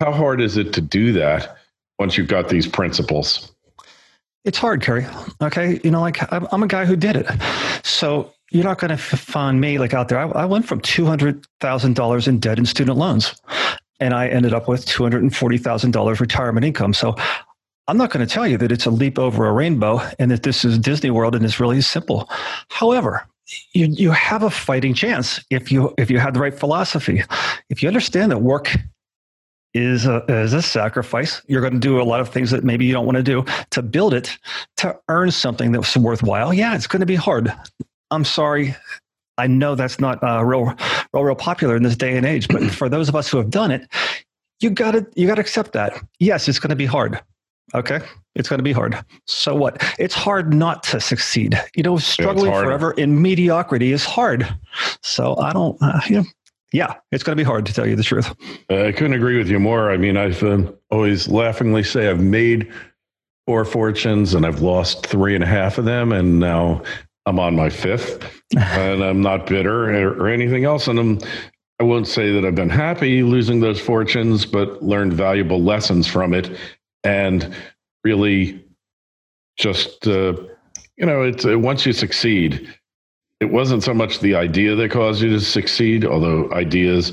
How 0.00 0.12
hard 0.12 0.40
is 0.40 0.56
it 0.56 0.72
to 0.74 0.80
do 0.80 1.12
that 1.14 1.56
once 1.98 2.16
you've 2.16 2.28
got 2.28 2.48
these 2.48 2.66
principles? 2.66 3.52
It's 4.44 4.58
hard, 4.58 4.82
Kerry. 4.82 5.06
Okay. 5.42 5.80
You 5.82 5.90
know, 5.90 6.00
like 6.00 6.32
I'm 6.32 6.62
a 6.62 6.68
guy 6.68 6.84
who 6.84 6.94
did 6.94 7.16
it. 7.16 7.26
So 7.82 8.32
you're 8.52 8.64
not 8.64 8.78
going 8.78 8.90
to 8.90 8.96
find 8.96 9.60
me 9.60 9.78
like 9.78 9.94
out 9.94 10.08
there. 10.08 10.18
I, 10.18 10.42
I 10.42 10.44
went 10.44 10.66
from 10.66 10.80
$200,000 10.80 12.28
in 12.28 12.38
debt 12.38 12.58
and 12.58 12.68
student 12.68 12.98
loans, 12.98 13.34
and 13.98 14.14
I 14.14 14.28
ended 14.28 14.54
up 14.54 14.68
with 14.68 14.86
$240,000 14.86 16.20
retirement 16.20 16.64
income. 16.64 16.94
So 16.94 17.16
I'm 17.88 17.96
not 17.96 18.10
going 18.10 18.26
to 18.26 18.32
tell 18.32 18.46
you 18.46 18.56
that 18.58 18.72
it's 18.72 18.86
a 18.86 18.90
leap 18.90 19.18
over 19.18 19.46
a 19.46 19.52
rainbow 19.52 20.00
and 20.18 20.30
that 20.30 20.42
this 20.42 20.64
is 20.64 20.78
Disney 20.78 21.10
World 21.10 21.34
and 21.36 21.44
it's 21.44 21.60
really 21.60 21.80
simple. 21.80 22.28
However, 22.68 23.26
you 23.74 23.86
you 23.86 24.10
have 24.10 24.42
a 24.42 24.50
fighting 24.50 24.92
chance 24.92 25.40
if 25.50 25.70
you 25.70 25.94
if 25.96 26.10
you 26.10 26.18
have 26.18 26.34
the 26.34 26.40
right 26.40 26.54
philosophy. 26.54 27.22
If 27.70 27.82
you 27.82 27.88
understand 27.88 28.32
that 28.32 28.38
work 28.38 28.74
is 29.72 30.06
a, 30.06 30.24
is 30.28 30.52
a 30.52 30.62
sacrifice. 30.62 31.42
You're 31.46 31.60
going 31.60 31.74
to 31.74 31.78
do 31.78 32.00
a 32.00 32.02
lot 32.02 32.20
of 32.20 32.30
things 32.30 32.50
that 32.50 32.64
maybe 32.64 32.86
you 32.86 32.92
don't 32.92 33.04
want 33.04 33.16
to 33.16 33.22
do 33.22 33.44
to 33.70 33.82
build 33.82 34.14
it 34.14 34.36
to 34.78 34.98
earn 35.08 35.30
something 35.30 35.70
that's 35.70 35.96
worthwhile. 35.96 36.54
Yeah, 36.54 36.74
it's 36.74 36.86
going 36.86 37.00
to 37.00 37.06
be 37.06 37.14
hard. 37.14 37.52
I'm 38.10 38.24
sorry. 38.24 38.74
I 39.38 39.46
know 39.46 39.74
that's 39.74 40.00
not 40.00 40.22
uh, 40.24 40.42
real, 40.42 40.74
real, 41.12 41.24
real 41.24 41.34
popular 41.34 41.76
in 41.76 41.82
this 41.82 41.96
day 41.96 42.16
and 42.16 42.24
age. 42.24 42.48
But 42.48 42.70
for 42.70 42.88
those 42.88 43.10
of 43.10 43.14
us 43.14 43.28
who 43.28 43.36
have 43.36 43.50
done 43.50 43.70
it, 43.70 43.86
you 44.60 44.70
got 44.70 44.92
to 44.92 45.06
you 45.14 45.26
got 45.26 45.34
to 45.34 45.42
accept 45.42 45.72
that. 45.72 46.02
Yes, 46.18 46.48
it's 46.48 46.58
going 46.58 46.70
to 46.70 46.76
be 46.76 46.86
hard. 46.86 47.20
Okay. 47.74 48.00
It's 48.34 48.48
going 48.48 48.58
to 48.58 48.64
be 48.64 48.72
hard. 48.72 49.02
So 49.26 49.54
what? 49.54 49.82
It's 49.98 50.14
hard 50.14 50.52
not 50.54 50.82
to 50.84 51.00
succeed. 51.00 51.60
You 51.74 51.82
know, 51.82 51.98
struggling 51.98 52.52
yeah, 52.52 52.62
forever 52.62 52.92
in 52.92 53.20
mediocrity 53.22 53.92
is 53.92 54.04
hard. 54.04 54.46
So 55.02 55.36
I 55.38 55.52
don't, 55.52 55.76
uh, 55.80 56.00
you 56.06 56.16
know, 56.16 56.24
yeah, 56.72 56.94
it's 57.12 57.22
going 57.22 57.36
to 57.36 57.40
be 57.40 57.46
hard 57.46 57.64
to 57.66 57.72
tell 57.72 57.86
you 57.86 57.96
the 57.96 58.02
truth. 58.02 58.34
Uh, 58.70 58.84
I 58.84 58.92
couldn't 58.92 59.14
agree 59.14 59.38
with 59.38 59.48
you 59.48 59.58
more. 59.58 59.90
I 59.90 59.96
mean, 59.96 60.16
I've 60.16 60.42
uh, 60.42 60.70
always 60.90 61.28
laughingly 61.28 61.82
say 61.82 62.08
I've 62.08 62.20
made 62.20 62.70
four 63.46 63.64
fortunes 63.64 64.34
and 64.34 64.44
I've 64.44 64.60
lost 64.60 65.06
three 65.06 65.34
and 65.34 65.42
a 65.42 65.46
half 65.46 65.78
of 65.78 65.84
them. 65.84 66.12
And 66.12 66.38
now 66.38 66.82
I'm 67.24 67.38
on 67.38 67.56
my 67.56 67.70
fifth 67.70 68.42
and 68.56 69.02
I'm 69.02 69.22
not 69.22 69.46
bitter 69.46 69.90
or, 69.90 70.24
or 70.24 70.28
anything 70.28 70.64
else. 70.64 70.88
And 70.88 70.98
I'm, 70.98 71.18
I 71.78 71.84
won't 71.84 72.06
say 72.06 72.32
that 72.32 72.44
I've 72.44 72.54
been 72.54 72.70
happy 72.70 73.22
losing 73.22 73.60
those 73.60 73.80
fortunes, 73.80 74.44
but 74.46 74.82
learned 74.82 75.12
valuable 75.12 75.62
lessons 75.62 76.06
from 76.06 76.34
it 76.34 76.56
and 77.06 77.54
really 78.02 78.64
just 79.56 80.06
uh, 80.06 80.34
you 80.96 81.06
know 81.06 81.22
it's 81.22 81.46
uh, 81.46 81.58
once 81.58 81.86
you 81.86 81.92
succeed 81.92 82.68
it 83.40 83.46
wasn't 83.46 83.82
so 83.82 83.94
much 83.94 84.20
the 84.20 84.34
idea 84.34 84.74
that 84.74 84.90
caused 84.90 85.22
you 85.22 85.30
to 85.30 85.40
succeed 85.40 86.04
although 86.04 86.52
ideas 86.52 87.12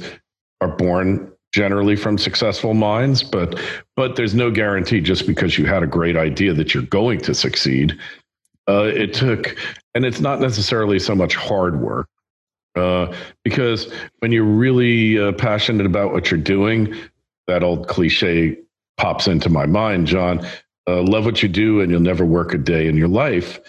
are 0.61 0.75
born 0.75 1.31
generally 1.53 1.95
from 1.95 2.17
successful 2.17 2.73
minds 2.73 3.21
but 3.21 3.59
but 3.95 4.15
there's 4.15 4.33
no 4.33 4.49
guarantee 4.49 4.99
just 4.99 5.27
because 5.27 5.57
you 5.57 5.65
had 5.65 5.83
a 5.83 5.87
great 5.87 6.17
idea 6.17 6.53
that 6.53 6.73
you're 6.73 6.83
going 6.83 7.19
to 7.19 7.33
succeed. 7.33 7.93
Uh, 8.67 8.85
it 8.85 9.13
took 9.13 9.55
and 9.93 10.05
it's 10.05 10.21
not 10.21 10.39
necessarily 10.39 10.97
so 10.97 11.13
much 11.13 11.35
hard 11.35 11.79
work 11.79 12.07
uh, 12.75 13.13
because 13.43 13.93
when 14.19 14.31
you're 14.31 14.43
really 14.43 15.19
uh, 15.19 15.33
passionate 15.33 15.85
about 15.85 16.13
what 16.13 16.31
you're 16.31 16.39
doing 16.39 16.95
that 17.45 17.61
old 17.61 17.87
cliche 17.87 18.57
pops 18.97 19.27
into 19.27 19.49
my 19.49 19.65
mind, 19.65 20.07
John. 20.07 20.45
Uh, 20.87 21.01
love 21.01 21.25
what 21.25 21.41
you 21.41 21.49
do, 21.49 21.81
and 21.81 21.91
you'll 21.91 22.01
never 22.01 22.25
work 22.25 22.53
a 22.53 22.57
day 22.57 22.87
in 22.87 22.97
your 22.97 23.07
life. 23.07 23.59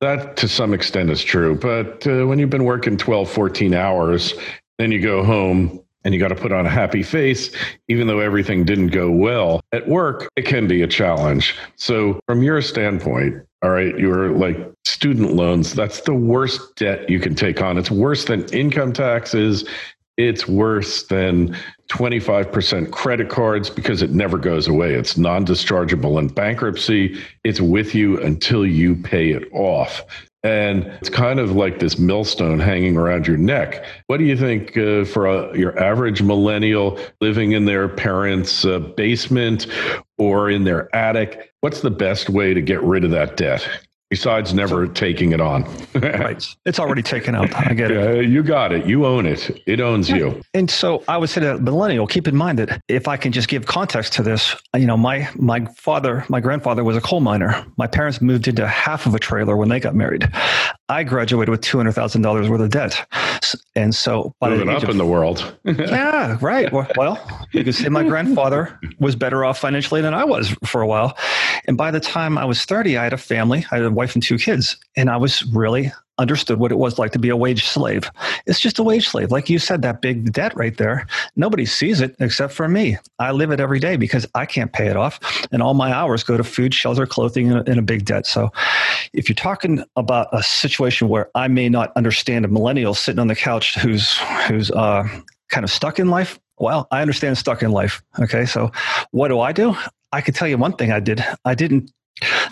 That, 0.00 0.36
to 0.38 0.48
some 0.48 0.74
extent, 0.74 1.10
is 1.10 1.22
true. 1.22 1.54
But 1.54 2.06
uh, 2.06 2.26
when 2.26 2.38
you've 2.38 2.50
been 2.50 2.64
working 2.64 2.96
12, 2.96 3.30
14 3.30 3.74
hours, 3.74 4.34
then 4.78 4.90
you 4.90 5.00
go 5.00 5.22
home 5.22 5.80
and 6.04 6.12
you 6.12 6.18
got 6.18 6.28
to 6.28 6.34
put 6.34 6.52
on 6.52 6.66
a 6.66 6.70
happy 6.70 7.02
face, 7.02 7.54
even 7.88 8.08
though 8.08 8.18
everything 8.18 8.64
didn't 8.64 8.88
go 8.88 9.10
well 9.10 9.60
at 9.72 9.88
work, 9.88 10.28
it 10.36 10.42
can 10.42 10.66
be 10.66 10.82
a 10.82 10.86
challenge. 10.88 11.54
So, 11.76 12.18
from 12.26 12.42
your 12.42 12.60
standpoint, 12.60 13.46
all 13.62 13.70
right, 13.70 13.96
you're 13.96 14.30
like 14.30 14.56
student 14.84 15.34
loans, 15.34 15.72
that's 15.74 16.00
the 16.00 16.14
worst 16.14 16.74
debt 16.76 17.08
you 17.08 17.20
can 17.20 17.36
take 17.36 17.62
on. 17.62 17.78
It's 17.78 17.90
worse 17.90 18.24
than 18.24 18.44
income 18.46 18.92
taxes. 18.92 19.64
It's 20.18 20.46
worse 20.46 21.04
than 21.04 21.56
25% 21.88 22.90
credit 22.90 23.28
cards 23.28 23.70
because 23.70 24.02
it 24.02 24.10
never 24.10 24.36
goes 24.36 24.68
away. 24.68 24.94
It's 24.94 25.16
non 25.16 25.46
dischargeable 25.46 26.18
in 26.18 26.28
bankruptcy. 26.28 27.18
It's 27.44 27.60
with 27.60 27.94
you 27.94 28.20
until 28.20 28.66
you 28.66 28.96
pay 28.96 29.30
it 29.30 29.48
off. 29.52 30.04
And 30.44 30.86
it's 31.00 31.08
kind 31.08 31.38
of 31.38 31.52
like 31.52 31.78
this 31.78 31.98
millstone 31.98 32.58
hanging 32.58 32.96
around 32.96 33.28
your 33.28 33.36
neck. 33.36 33.84
What 34.08 34.16
do 34.16 34.24
you 34.24 34.36
think 34.36 34.76
uh, 34.76 35.04
for 35.04 35.26
a, 35.26 35.56
your 35.56 35.78
average 35.78 36.20
millennial 36.20 36.98
living 37.20 37.52
in 37.52 37.64
their 37.64 37.88
parents' 37.88 38.64
uh, 38.64 38.80
basement 38.80 39.68
or 40.18 40.50
in 40.50 40.64
their 40.64 40.94
attic? 40.94 41.52
What's 41.60 41.80
the 41.80 41.92
best 41.92 42.28
way 42.28 42.54
to 42.54 42.60
get 42.60 42.82
rid 42.82 43.04
of 43.04 43.12
that 43.12 43.36
debt? 43.36 43.68
Besides 44.12 44.52
never 44.52 44.86
so, 44.86 44.92
taking 44.92 45.32
it 45.32 45.40
on. 45.40 45.64
right. 45.94 46.46
It's 46.66 46.78
already 46.78 47.02
taken 47.02 47.34
out. 47.34 47.48
I 47.56 47.72
get 47.72 47.90
it. 47.90 48.28
you 48.28 48.42
got 48.42 48.70
it. 48.70 48.84
You 48.84 49.06
own 49.06 49.24
it. 49.24 49.62
It 49.66 49.80
owns 49.80 50.10
yeah. 50.10 50.16
you. 50.16 50.42
And 50.52 50.70
so 50.70 51.02
I 51.08 51.16
would 51.16 51.30
say 51.30 51.40
to 51.40 51.56
millennial, 51.56 52.06
keep 52.06 52.28
in 52.28 52.36
mind 52.36 52.58
that 52.58 52.82
if 52.88 53.08
I 53.08 53.16
can 53.16 53.32
just 53.32 53.48
give 53.48 53.64
context 53.64 54.12
to 54.12 54.22
this, 54.22 54.54
you 54.76 54.84
know, 54.84 54.98
my 54.98 55.30
my 55.36 55.64
father, 55.76 56.26
my 56.28 56.40
grandfather 56.40 56.84
was 56.84 56.94
a 56.94 57.00
coal 57.00 57.20
miner. 57.20 57.64
My 57.78 57.86
parents 57.86 58.20
moved 58.20 58.48
into 58.48 58.68
half 58.68 59.06
of 59.06 59.14
a 59.14 59.18
trailer 59.18 59.56
when 59.56 59.70
they 59.70 59.80
got 59.80 59.94
married. 59.94 60.30
I 60.90 61.04
graduated 61.04 61.48
with 61.48 61.62
two 61.62 61.78
hundred 61.78 61.92
thousand 61.92 62.20
dollars 62.20 62.50
worth 62.50 62.60
of 62.60 62.68
debt, 62.68 63.06
and 63.74 63.94
so 63.94 64.34
by 64.40 64.50
moving 64.50 64.68
up 64.68 64.82
of, 64.82 64.90
in 64.90 64.98
the 64.98 65.06
world. 65.06 65.56
yeah, 65.64 66.38
right. 66.40 66.72
Well, 66.72 67.46
you 67.52 67.64
can 67.64 67.72
say 67.72 67.88
my 67.88 68.04
grandfather 68.04 68.78
was 68.98 69.16
better 69.16 69.44
off 69.44 69.58
financially 69.58 70.00
than 70.00 70.14
I 70.14 70.24
was 70.24 70.50
for 70.64 70.82
a 70.82 70.86
while, 70.86 71.16
and 71.66 71.76
by 71.76 71.90
the 71.90 72.00
time 72.00 72.38
I 72.38 72.44
was 72.44 72.64
thirty, 72.64 72.96
I 72.96 73.04
had 73.04 73.12
a 73.12 73.18
family. 73.18 73.64
I 73.70 73.76
had 73.76 73.84
a 73.84 73.90
wife 73.90 74.14
and 74.14 74.22
two 74.22 74.38
kids, 74.38 74.76
and 74.96 75.10
I 75.10 75.16
was 75.16 75.44
really 75.46 75.92
understood 76.18 76.58
what 76.58 76.72
it 76.72 76.78
was 76.78 76.98
like 76.98 77.12
to 77.12 77.18
be 77.18 77.28
a 77.28 77.36
wage 77.36 77.66
slave. 77.66 78.10
It's 78.46 78.60
just 78.60 78.78
a 78.78 78.82
wage 78.82 79.08
slave. 79.08 79.30
Like 79.30 79.48
you 79.48 79.58
said, 79.58 79.82
that 79.82 80.02
big 80.02 80.32
debt 80.32 80.54
right 80.56 80.76
there, 80.76 81.06
nobody 81.36 81.64
sees 81.64 82.00
it 82.00 82.14
except 82.20 82.52
for 82.52 82.68
me. 82.68 82.98
I 83.18 83.32
live 83.32 83.50
it 83.50 83.60
every 83.60 83.78
day 83.78 83.96
because 83.96 84.26
I 84.34 84.46
can't 84.46 84.72
pay 84.72 84.88
it 84.88 84.96
off. 84.96 85.18
And 85.52 85.62
all 85.62 85.74
my 85.74 85.92
hours 85.92 86.22
go 86.22 86.36
to 86.36 86.44
food, 86.44 86.74
shelter, 86.74 87.06
clothing, 87.06 87.50
and 87.50 87.66
a, 87.66 87.70
and 87.70 87.78
a 87.78 87.82
big 87.82 88.04
debt. 88.04 88.26
So 88.26 88.50
if 89.12 89.28
you're 89.28 89.34
talking 89.34 89.84
about 89.96 90.28
a 90.32 90.42
situation 90.42 91.08
where 91.08 91.30
I 91.34 91.48
may 91.48 91.68
not 91.68 91.92
understand 91.96 92.44
a 92.44 92.48
millennial 92.48 92.94
sitting 92.94 93.18
on 93.18 93.28
the 93.28 93.36
couch 93.36 93.74
who's, 93.76 94.16
who's, 94.48 94.70
uh, 94.70 95.08
kind 95.50 95.64
of 95.64 95.70
stuck 95.70 95.98
in 95.98 96.08
life, 96.08 96.38
well, 96.58 96.86
I 96.90 97.02
understand 97.02 97.38
stuck 97.38 97.62
in 97.62 97.72
life. 97.72 98.02
Okay. 98.20 98.46
So 98.46 98.70
what 99.10 99.28
do 99.28 99.40
I 99.40 99.52
do? 99.52 99.76
I 100.12 100.20
could 100.20 100.34
tell 100.34 100.46
you 100.46 100.58
one 100.58 100.74
thing 100.74 100.92
I 100.92 101.00
did. 101.00 101.24
I 101.44 101.54
didn't 101.54 101.90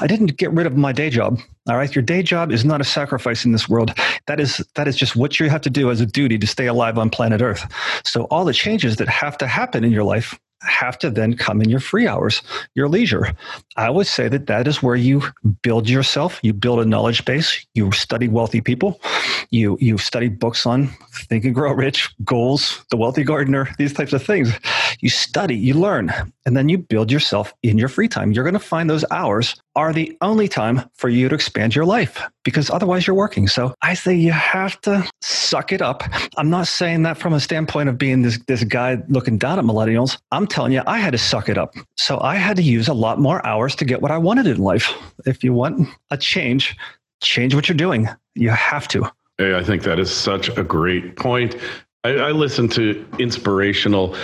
I 0.00 0.06
didn't 0.06 0.36
get 0.36 0.50
rid 0.52 0.66
of 0.66 0.76
my 0.76 0.92
day 0.92 1.10
job. 1.10 1.40
All 1.68 1.76
right. 1.76 1.94
Your 1.94 2.02
day 2.02 2.22
job 2.22 2.50
is 2.50 2.64
not 2.64 2.80
a 2.80 2.84
sacrifice 2.84 3.44
in 3.44 3.52
this 3.52 3.68
world. 3.68 3.92
That 4.26 4.40
is 4.40 4.64
that 4.74 4.88
is 4.88 4.96
just 4.96 5.16
what 5.16 5.38
you 5.38 5.48
have 5.50 5.60
to 5.62 5.70
do 5.70 5.90
as 5.90 6.00
a 6.00 6.06
duty 6.06 6.38
to 6.38 6.46
stay 6.46 6.66
alive 6.66 6.98
on 6.98 7.10
planet 7.10 7.42
Earth. 7.42 7.70
So 8.04 8.24
all 8.24 8.44
the 8.44 8.52
changes 8.52 8.96
that 8.96 9.08
have 9.08 9.36
to 9.38 9.46
happen 9.46 9.84
in 9.84 9.92
your 9.92 10.04
life 10.04 10.38
have 10.62 10.98
to 10.98 11.10
then 11.10 11.34
come 11.36 11.62
in 11.62 11.70
your 11.70 11.80
free 11.80 12.06
hours, 12.06 12.42
your 12.74 12.88
leisure. 12.88 13.34
I 13.76 13.88
would 13.90 14.06
say 14.06 14.28
that 14.28 14.46
that 14.46 14.66
is 14.66 14.82
where 14.82 14.96
you 14.96 15.22
build 15.62 15.88
yourself. 15.88 16.38
You 16.42 16.52
build 16.52 16.80
a 16.80 16.84
knowledge 16.84 17.24
base. 17.24 17.66
You 17.74 17.90
study 17.92 18.28
wealthy 18.28 18.60
people. 18.60 19.00
You 19.50 19.78
you 19.80 19.98
study 19.98 20.28
books 20.28 20.66
on 20.66 20.88
Think 21.28 21.44
and 21.44 21.54
Grow 21.54 21.72
Rich, 21.72 22.10
goals, 22.24 22.84
The 22.90 22.96
Wealthy 22.96 23.24
Gardener, 23.24 23.68
these 23.78 23.92
types 23.92 24.12
of 24.12 24.22
things. 24.22 24.52
You 25.00 25.08
study, 25.08 25.56
you 25.56 25.74
learn, 25.74 26.12
and 26.44 26.56
then 26.56 26.68
you 26.68 26.78
build 26.78 27.10
yourself 27.10 27.54
in 27.62 27.78
your 27.78 27.88
free 27.88 28.08
time. 28.08 28.32
You're 28.32 28.44
going 28.44 28.54
to 28.54 28.60
find 28.60 28.90
those 28.90 29.04
hours 29.10 29.60
are 29.76 29.92
the 29.92 30.16
only 30.20 30.48
time 30.48 30.82
for 30.94 31.08
you 31.08 31.28
to 31.28 31.34
expand 31.34 31.74
your 31.74 31.84
life 31.84 32.20
because 32.42 32.70
otherwise 32.70 33.06
you're 33.06 33.16
working. 33.16 33.46
So 33.46 33.74
I 33.82 33.94
say 33.94 34.14
you 34.14 34.32
have 34.32 34.80
to 34.82 35.08
suck 35.20 35.72
it 35.72 35.80
up. 35.80 36.02
I'm 36.36 36.50
not 36.50 36.66
saying 36.66 37.02
that 37.04 37.18
from 37.18 37.32
a 37.32 37.40
standpoint 37.40 37.88
of 37.88 37.98
being 37.98 38.22
this, 38.22 38.38
this 38.46 38.64
guy 38.64 38.98
looking 39.08 39.38
down 39.38 39.58
at 39.58 39.64
millennials. 39.64 40.18
I'm 40.32 40.46
telling 40.46 40.72
you, 40.72 40.82
I 40.86 40.98
had 40.98 41.12
to 41.12 41.18
suck 41.18 41.48
it 41.48 41.56
up. 41.56 41.74
So 41.96 42.20
I 42.20 42.36
had 42.36 42.56
to 42.56 42.62
use 42.62 42.88
a 42.88 42.94
lot 42.94 43.20
more 43.20 43.44
hours 43.46 43.74
to 43.76 43.84
get 43.84 44.02
what 44.02 44.10
I 44.10 44.18
wanted 44.18 44.46
in 44.46 44.58
life. 44.58 44.92
If 45.26 45.44
you 45.44 45.52
want 45.52 45.88
a 46.10 46.16
change, 46.16 46.76
change 47.22 47.54
what 47.54 47.68
you're 47.68 47.76
doing. 47.76 48.08
You 48.34 48.50
have 48.50 48.88
to. 48.88 49.10
Hey, 49.38 49.56
I 49.56 49.62
think 49.62 49.82
that 49.84 49.98
is 49.98 50.14
such 50.14 50.48
a 50.56 50.62
great 50.62 51.16
point. 51.16 51.56
I, 52.04 52.10
I 52.10 52.30
listen 52.32 52.68
to 52.70 53.06
inspirational 53.18 54.14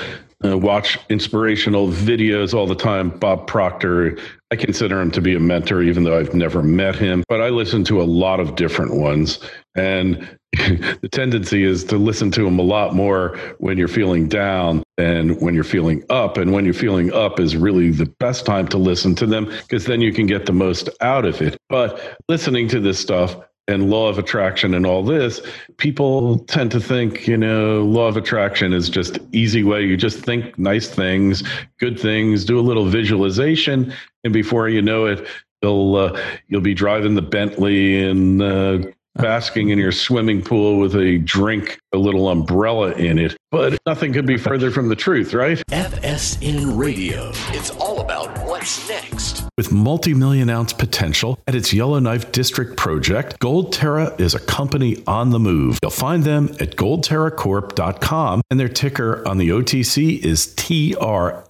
uh, 0.45 0.57
watch 0.57 0.99
inspirational 1.09 1.89
videos 1.89 2.53
all 2.53 2.67
the 2.67 2.75
time. 2.75 3.11
Bob 3.11 3.47
Proctor, 3.47 4.19
I 4.51 4.57
consider 4.57 5.01
him 5.01 5.11
to 5.13 5.21
be 5.21 5.35
a 5.35 5.41
mentor, 5.41 5.83
even 5.83 6.05
though 6.05 6.19
I've 6.19 6.35
never 6.35 6.63
met 6.63 6.95
him. 6.97 7.25
But 7.29 7.41
I 7.41 7.49
listen 7.49 7.85
to 7.85 8.03
a 8.03 8.05
lot 8.05 8.41
of 8.41 8.55
different 8.55 8.97
ones. 8.97 9.41
And 9.75 10.39
the 10.53 11.09
tendency 11.11 11.65
is 11.65 11.85
to 11.85 11.97
listen 11.97 12.31
to 12.33 12.45
them 12.45 12.59
a 12.59 12.63
lot 12.63 12.95
more 12.95 13.37
when 13.59 13.79
you're 13.79 13.89
feeling 13.89 14.29
down 14.29 14.83
than 14.97 15.39
when 15.41 15.55
you're 15.55 15.65
feeling 15.65 16.05
up. 16.11 16.37
And 16.37 16.53
when 16.53 16.65
you're 16.65 16.75
feeling 16.75 17.13
up 17.13 17.41
is 17.41 17.57
really 17.57 17.91
the 17.91 18.07
best 18.21 18.45
time 18.45 18.69
to 18.69 18.79
listen 18.79 19.15
to 19.17 19.27
them 19.27 19.47
because 19.47 19.87
then 19.87 20.01
you 20.01 20.13
can 20.13 20.27
get 20.27 20.47
the 20.47 20.53
most 20.53 20.89
out 21.01 21.25
of 21.25 21.41
it. 21.41 21.57
But 21.69 22.19
listening 22.29 22.69
to 22.69 22.81
this 22.81 22.99
stuff, 22.99 23.37
and 23.69 23.91
law 23.91 24.09
of 24.09 24.19
attraction 24.19 24.75
and 24.75 24.87
all 24.87 25.03
this, 25.03 25.41
people 25.77 26.39
tend 26.41 26.71
to 26.71 26.81
think, 26.81 27.27
you 27.27 27.37
know, 27.37 27.83
law 27.83 28.07
of 28.07 28.17
attraction 28.17 28.73
is 28.73 28.89
just 28.89 29.19
easy 29.33 29.65
way. 29.65 29.83
You 29.83 29.97
just 29.97 30.21
think 30.21 30.59
nice 30.59 30.89
things, 30.89 31.43
good 31.79 31.99
things, 31.99 32.45
do 32.45 32.59
a 32.59 32.63
little 32.63 32.87
visualization, 32.87 33.93
and 34.25 34.33
before 34.33 34.69
you 34.69 34.83
know 34.83 35.07
it, 35.07 35.27
you'll 35.63 35.97
uh, 35.97 36.21
you'll 36.49 36.61
be 36.61 36.75
driving 36.75 37.15
the 37.15 37.23
Bentley 37.23 38.03
and 38.03 38.41
uh, 38.41 38.79
basking 39.17 39.71
in 39.71 39.79
your 39.79 39.93
swimming 39.93 40.43
pool 40.43 40.79
with 40.79 40.95
a 40.95 41.19
drink, 41.19 41.79
a 41.93 41.99
little 41.99 42.29
umbrella 42.29 42.93
in 42.93 43.19
it. 43.19 43.37
But 43.53 43.79
nothing 43.87 44.13
could 44.13 44.27
be 44.27 44.37
further 44.37 44.73
from 44.73 44.89
the 44.89 44.97
truth, 44.97 45.33
right? 45.33 45.63
FSN 45.71 46.77
Radio. 46.77 47.31
It's 47.51 47.71
all 47.71 48.01
about 48.01 48.37
what's 48.45 48.89
next. 48.89 49.45
With 49.57 49.73
multi 49.73 50.13
million 50.13 50.51
ounce 50.51 50.73
potential 50.73 51.39
at 51.47 51.55
its 51.55 51.73
Yellowknife 51.73 52.31
District 52.33 52.77
project, 52.77 53.39
Goldterra 53.39 54.21
is 54.21 54.35
a 54.35 54.41
company 54.41 55.03
on 55.07 55.31
the 55.31 55.39
move. 55.39 55.79
You'll 55.81 55.93
find 55.93 56.25
them 56.25 56.49
at 56.61 56.77
goldterracorp.com, 56.77 58.43
and 58.51 58.61
their 58.61 58.69
ticker 58.69 59.27
on 59.27 59.39
the 59.39 59.49
OTC 59.49 60.23
is 60.23 60.49
TRXXF. 60.57 61.41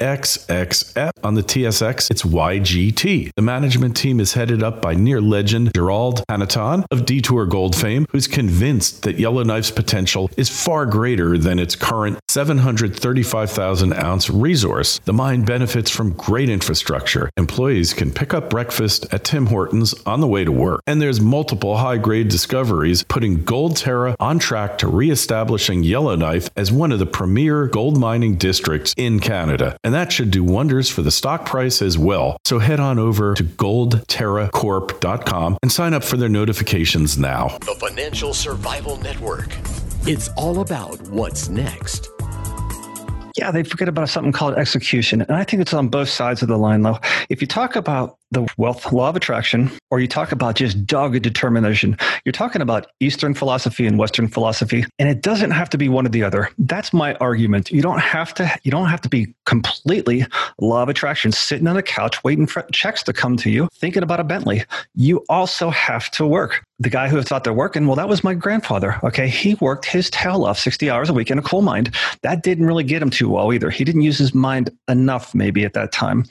On 1.25 1.35
the 1.35 1.43
TSX, 1.43 2.11
it's 2.11 2.23
YGT. 2.23 3.31
The 3.35 3.43
management 3.43 3.97
team 3.97 4.21
is 4.21 4.35
headed 4.35 4.63
up 4.63 4.81
by 4.81 4.95
near 4.95 5.21
legend 5.21 5.73
Gerald 5.75 6.23
Panneton 6.31 6.85
of 6.93 7.07
Detour 7.07 7.47
Gold 7.47 7.75
fame, 7.75 8.07
who's 8.13 8.29
convinced 8.29 9.03
that 9.03 9.19
Yellowknife's 9.19 9.73
potential 9.73 10.31
is 10.37 10.49
far 10.49 10.87
greater 10.87 11.37
than 11.39 11.59
its 11.59 11.75
current 11.87 12.19
735,000 12.29 13.93
ounce 13.93 14.29
resource. 14.29 14.99
The 15.05 15.13
mine 15.13 15.45
benefits 15.45 15.89
from 15.89 16.15
great 16.15 16.49
infrastructure. 16.49 17.31
Employees 17.37 17.95
can 17.95 18.11
pick 18.11 18.35
up 18.35 18.51
breakfast 18.51 19.07
at 19.13 19.23
Tim 19.23 19.47
Hortons 19.47 19.95
on 20.05 20.21
the 20.21 20.27
way 20.27 20.43
to 20.45 20.51
work. 20.51 20.83
And 20.89 21.01
there's 21.01 21.21
multiple 21.21 21.77
high 21.77 21.99
grade 21.99 22.29
discoveries, 22.29 23.05
putting 23.05 23.45
Goldterra 23.45 24.17
on 24.19 24.41
track 24.41 24.79
to 24.79 24.89
reestablishing 24.89 25.85
Yellowknife 25.85 26.51
as 26.57 26.73
one 26.73 26.91
of 26.91 26.99
the 26.99 27.07
premier 27.07 27.69
gold 27.69 27.97
mining 27.97 28.35
districts 28.37 28.93
in 28.97 29.21
Canada. 29.21 29.77
And 29.85 29.95
that 29.95 30.11
should 30.11 30.33
do 30.33 30.43
wonders 30.43 30.91
for 30.91 31.03
the 31.03 31.13
stock 31.13 31.47
price 31.47 31.83
as 31.83 31.97
well. 31.97 32.37
So 32.45 32.59
head 32.59 32.81
on 32.81 32.99
over 32.99 33.35
to 33.35 33.45
goldterracorp.com 33.45 35.59
and 35.63 35.71
sign 35.71 35.95
up 35.95 36.03
for 36.03 36.17
their 36.17 36.29
notifications 36.29 37.17
now. 37.17 37.59
The 37.61 37.77
Financial 37.79 38.35
Survival 38.35 38.97
Network. 38.97 39.57
It's 40.09 40.29
all 40.37 40.61
about 40.61 41.01
what's 41.09 41.49
next 41.49 42.11
yeah, 43.37 43.51
they 43.51 43.63
forget 43.63 43.89
about 43.89 44.09
something 44.09 44.33
called 44.33 44.55
execution. 44.55 45.21
And 45.21 45.33
I 45.33 45.45
think 45.45 45.61
it's 45.61 45.75
on 45.75 45.89
both 45.89 46.09
sides 46.09 46.43
of 46.43 46.49
the 46.49 46.57
line, 46.57 46.83
though. 46.83 46.99
If 47.29 47.41
you 47.41 47.47
talk 47.47 47.77
about 47.77 48.16
the 48.31 48.47
wealth 48.57 48.93
law 48.93 49.09
of 49.09 49.17
attraction, 49.17 49.71
or 49.91 50.01
you 50.01 50.09
talk 50.09 50.33
about 50.33 50.57
just 50.57 50.87
dogged 50.87 51.23
determination. 51.23 51.97
You're 52.25 52.33
talking 52.33 52.63
about 52.63 52.87
Eastern 53.01 53.35
philosophy 53.35 53.87
and 53.87 53.99
Western 53.99 54.29
philosophy, 54.29 54.85
and 54.99 55.09
it 55.09 55.23
doesn't 55.23 55.53
have 55.53 55.71
to 55.71 55.79
be 55.79 55.89
one 55.89 56.07
or 56.07 56.09
the 56.09 56.23
other. 56.23 56.51
That's 56.59 56.93
my 56.93 57.15
argument. 57.15 57.71
You 57.71 57.83
don't 57.83 58.01
have 58.01 58.35
to. 58.35 58.51
You 58.63 58.71
don't 58.71 58.89
have 58.89 59.01
to 59.03 59.09
be 59.09 59.35
completely 59.45 60.27
law 60.61 60.83
of 60.83 60.89
attraction, 60.89 61.33
sitting 61.33 61.67
on 61.67 61.77
a 61.77 61.83
couch 61.83 62.23
waiting 62.25 62.47
for 62.47 62.63
checks 62.73 63.03
to 63.05 63.13
come 63.13 63.37
to 63.39 63.51
you, 63.51 63.69
thinking 63.75 64.03
about 64.03 64.21
a 64.21 64.25
Bentley. 64.25 64.65
You 64.95 65.25
also 65.29 65.71
have 65.71 66.11
to 66.13 66.27
work. 66.27 66.65
The 66.79 66.91
guy 66.91 67.09
who 67.09 67.23
thought 67.23 67.45
they're 67.45 67.55
working, 67.55 67.87
well, 67.87 67.97
that 67.97 68.09
was 68.09 68.23
my 68.23 68.35
grandfather. 68.35 69.01
Okay, 69.03 69.29
he 69.29 69.55
worked 69.55 69.87
his 69.87 70.11
tail 70.11 70.45
off 70.45 70.59
60 70.59 70.91
hours 70.91 71.09
a 71.09 71.15
week 71.15 71.31
in 71.31 71.39
a 71.39 71.43
coal 71.43 71.63
mine. 71.63 71.87
That 72.21 72.43
didn't 72.43 72.67
really 72.67 72.85
get 72.85 73.01
him 73.01 73.09
too 73.09 73.31
well 73.31 73.51
either. 73.55 73.71
He 73.71 73.83
didn't 73.83 74.03
use 74.03 74.19
his 74.19 74.35
mind 74.35 74.69
enough, 74.87 75.35
maybe 75.35 75.65
at 75.65 75.73
that 75.73 75.93
time. 75.93 76.27